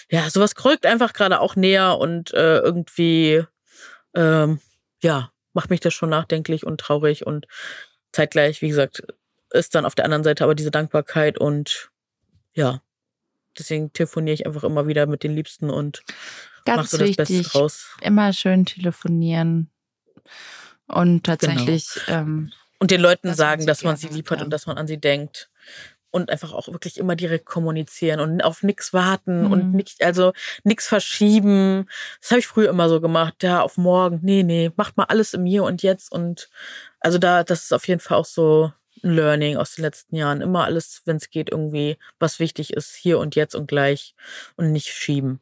[0.09, 3.43] ja, sowas kreugt einfach gerade auch näher und äh, irgendwie
[4.15, 4.59] ähm,
[5.01, 7.47] ja, macht mich das schon nachdenklich und traurig und
[8.11, 9.03] zeitgleich, wie gesagt,
[9.51, 11.89] ist dann auf der anderen Seite aber diese Dankbarkeit und
[12.53, 12.81] ja,
[13.57, 16.03] deswegen telefoniere ich einfach immer wieder mit den Liebsten und
[16.77, 17.51] Ganz so das wichtig.
[18.01, 19.69] Immer schön telefonieren.
[20.87, 24.65] Und tatsächlich, ähm, Und den Leuten Dass sagen, dass man sie lieb hat und dass
[24.65, 25.49] man an sie denkt.
[26.11, 29.51] Und einfach auch wirklich immer direkt kommunizieren und auf nichts warten Mhm.
[29.51, 31.87] und nicht, also nichts verschieben.
[32.19, 34.19] Das habe ich früher immer so gemacht, ja, auf morgen.
[34.23, 36.11] Nee, nee, macht mal alles im Hier und Jetzt.
[36.11, 36.49] Und
[36.99, 40.41] also da, das ist auf jeden Fall auch so ein Learning aus den letzten Jahren.
[40.41, 44.15] Immer alles, wenn es geht, irgendwie, was wichtig ist, hier und jetzt und gleich
[44.55, 45.39] und nicht schieben.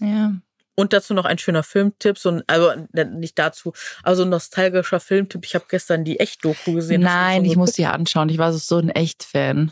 [0.00, 0.34] Ja.
[0.76, 4.28] Und dazu noch ein schöner Filmtipp, so ein, also äh, nicht dazu, aber so ein
[4.30, 5.44] nostalgischer Filmtipp.
[5.44, 7.02] Ich habe gestern die Echt-Doku gesehen.
[7.02, 8.28] Nein, ich muss die anschauen.
[8.28, 9.70] Ich war so ein Echt-Fan.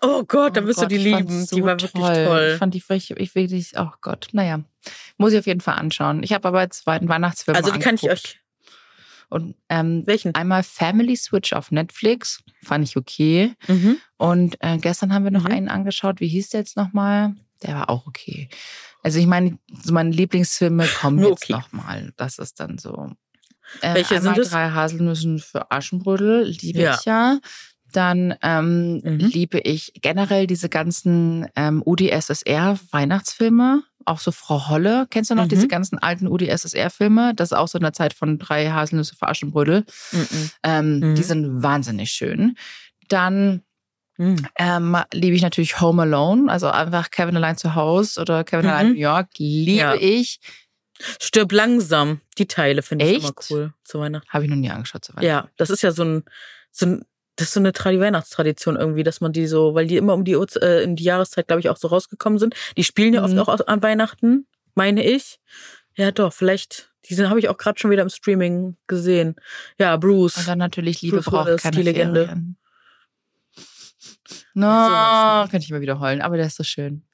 [0.00, 1.44] Oh Gott, da Oh wirst Gott, du die lieben.
[1.44, 2.50] so die war wirklich toll.
[2.52, 4.60] Ich fand die wirklich, ich wirklich, oh Gott, naja.
[5.16, 6.22] Muss ich auf jeden Fall anschauen.
[6.22, 8.40] Ich habe aber jetzt zweiten Weihnachtsfilm also die kann ich euch.
[9.28, 10.34] Und ähm, Welchen?
[10.34, 13.52] einmal Family Switch auf Netflix, fand ich okay.
[13.66, 13.98] Mhm.
[14.16, 15.52] Und äh, gestern haben wir noch Mhm.
[15.52, 16.20] einen angeschaut.
[16.20, 17.34] Wie hieß der jetzt nochmal?
[17.62, 18.48] Der war auch okay.
[19.02, 21.52] Also ich meine, so meine Lieblingsfilme kommen Nur jetzt okay.
[21.52, 22.12] nochmal.
[22.16, 23.12] Das ist dann so.
[23.82, 24.50] Äh, Welche einmal sind es?
[24.50, 26.94] drei Haselnüssen für Aschenbrödel, liebe Ja.
[26.98, 27.38] ich ja.
[27.92, 29.18] Dann ähm, Mhm.
[29.18, 31.82] liebe ich generell diese ganzen ähm,
[32.68, 33.82] UdSSR-Weihnachtsfilme.
[34.04, 35.06] Auch so Frau Holle.
[35.10, 35.48] Kennst du noch Mhm.
[35.50, 37.34] diese ganzen alten UdSSR-Filme?
[37.34, 39.84] Das ist auch so in der Zeit von drei Haselnüsse für Aschenbrödel.
[40.12, 40.50] Mhm.
[40.62, 41.14] Ähm, Mhm.
[41.14, 42.56] Die sind wahnsinnig schön.
[43.08, 43.62] Dann
[44.18, 44.46] Mhm.
[44.58, 48.70] ähm, liebe ich natürlich Home Alone, also einfach Kevin allein zu Hause oder Kevin Mhm.
[48.72, 49.28] allein in New York.
[49.38, 49.94] Liebe Ja.
[49.94, 50.40] ich.
[51.20, 52.20] Stirb langsam.
[52.38, 54.28] Die Teile finde ich immer cool zu Weihnachten.
[54.30, 55.04] Habe ich noch nie angeschaut.
[55.04, 56.24] So Ja, das ist ja so ein,
[56.72, 57.04] so ein
[57.36, 60.24] das ist so eine Tradi Weihnachtstradition irgendwie, dass man die so, weil die immer um
[60.24, 62.56] die, äh, in die Jahreszeit, glaube ich, auch so rausgekommen sind.
[62.76, 63.38] Die spielen ja Mhm.
[63.38, 65.38] oft auch aus- an Weihnachten, meine ich.
[65.94, 66.90] Ja, doch, vielleicht.
[67.04, 69.36] Die sind habe ich auch gerade schon wieder im Streaming gesehen.
[69.78, 70.36] Ja, Bruce.
[70.38, 72.24] Und dann natürlich Liebe Bruce braucht Willis, keine die Legende.
[72.26, 72.56] Ferien.
[74.54, 77.04] No, Sowas, könnte ich mal wieder heulen, aber der ist so schön.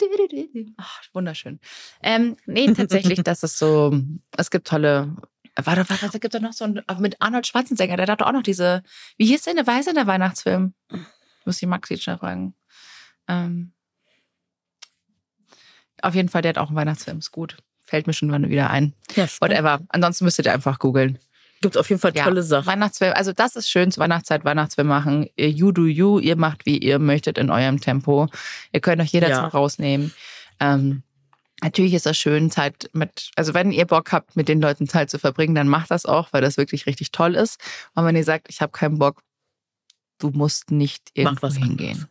[0.77, 1.61] Ach, wunderschön.
[2.03, 3.97] Ähm, nee, tatsächlich, das ist so,
[4.37, 5.17] es gibt tolle,
[5.57, 8.33] warte, warte, es gibt doch noch so ein, mit Arnold Schwarzenegger, der hat doch auch
[8.33, 8.83] noch diese,
[9.17, 10.75] wie hieß denn der Weiße in der Weihnachtsfilm?
[11.45, 12.55] Muss ich Maxi schnell fragen.
[13.29, 13.73] Ähm,
[16.03, 17.57] auf jeden Fall, der hat auch einen Weihnachtsfilm, ist gut.
[17.83, 18.95] Fällt mir schon wann wieder ein.
[19.15, 19.27] ja.
[19.41, 19.81] Whatever.
[19.89, 21.19] Ansonsten müsstet ihr einfach googeln.
[21.65, 22.67] Gibt auf jeden Fall Ja, tolle Sachen.
[22.67, 25.29] Weihnachtsfilm, also das ist schön zur Weihnachtszeit Weihnachtsfilm machen.
[25.37, 28.29] You do you, ihr macht wie ihr möchtet in eurem Tempo.
[28.73, 29.49] Ihr könnt euch jederzeit Ja.
[29.49, 30.13] rausnehmen.
[30.61, 31.03] Ähm,
[31.63, 35.11] natürlich ist das schön, Zeit mit, also wenn ihr Bock habt, mit den Leuten Zeit
[35.11, 37.59] zu verbringen, dann macht das auch, weil das wirklich richtig toll ist.
[37.95, 39.23] Und wenn ihr sagt, ich habe keinen Bock,
[40.19, 42.07] du musst nicht irgendwo hingehen.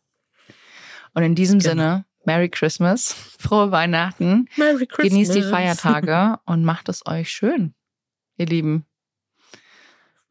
[1.14, 1.70] Und in diesem Genau.
[1.72, 5.10] Sinne, Merry Christmas, frohe Weihnachten, Merry Christmas.
[5.10, 7.74] genießt die Feiertage und macht es euch schön,
[8.38, 8.86] ihr Lieben.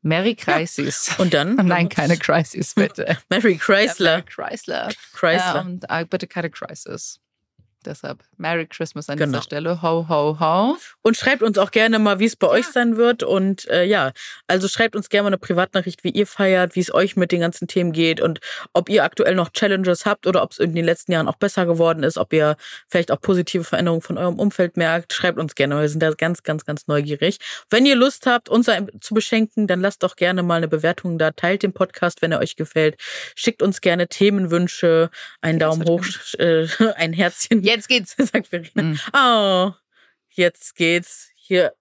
[0.02, 1.14] Merry Crisis.
[1.18, 1.54] Und dann?
[1.66, 3.18] Nein, keine Crisis, bitte.
[3.30, 4.18] Mary Chrysler.
[4.18, 4.88] Merry Chrysler.
[5.12, 5.56] Chrysler.
[5.56, 7.20] Äh, und äh, bitte keine Crisis.
[7.82, 9.32] Deshalb Merry Christmas an Genau.
[9.32, 9.82] dieser Stelle.
[9.82, 10.76] Ho, ho, ho.
[11.02, 13.22] Und schreibt uns auch gerne mal, wie es bei euch sein wird.
[13.22, 14.12] Und äh, ja,
[14.46, 17.40] also schreibt uns gerne mal eine Privatnachricht, wie ihr feiert, wie es euch mit den
[17.40, 18.40] ganzen Themen geht und
[18.72, 21.66] ob ihr aktuell noch Challenges habt oder ob es in den letzten Jahren auch besser
[21.66, 22.56] geworden ist, ob ihr
[22.88, 25.12] vielleicht auch positive Veränderungen von eurem Umfeld merkt.
[25.12, 27.38] Schreibt uns gerne, wir sind da ganz, ganz, ganz neugierig.
[27.70, 31.30] Wenn ihr Lust habt, uns zu beschenken, dann lasst doch gerne mal eine Bewertung da.
[31.32, 32.96] Teilt den Podcast, wenn er euch gefällt.
[33.34, 36.04] Schickt uns gerne Themenwünsche, einen Ja, Daumen hoch,
[36.38, 36.66] äh,
[36.96, 37.62] ein Herzchen.
[37.74, 38.14] Jetzt geht's.
[38.18, 38.82] sagt Verena.
[38.82, 38.98] Mhm.
[39.16, 39.72] Oh,
[40.30, 41.72] jetzt geht's hier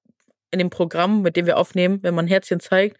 [0.51, 2.97] in dem Programm, mit dem wir aufnehmen, wenn man Herzchen zeigt.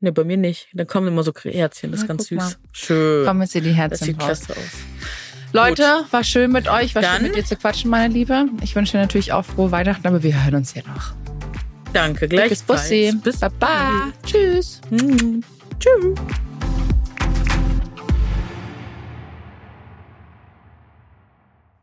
[0.00, 0.68] Ne, bei mir nicht.
[0.74, 2.38] Dann kommen immer so Herzchen, das ist ganz süß.
[2.38, 2.52] mal.
[2.72, 3.26] Schön.
[3.26, 4.26] Kommen jetzt hier die das Herzen sieht raus.
[4.46, 4.70] klasse aus.
[5.52, 8.46] Leute, war schön mit euch, war Dann- schön mit dir zu quatschen, meine Liebe.
[8.62, 11.12] Ich wünsche dir natürlich auch frohe Weihnachten, aber wir hören uns ja noch.
[11.92, 12.82] Danke, Dickes gleichfalls.
[12.82, 13.12] Bussi.
[13.24, 14.12] Bis Baba.
[14.24, 14.80] Tschüss.
[14.90, 15.42] Mhm.
[15.80, 16.14] Tschüss.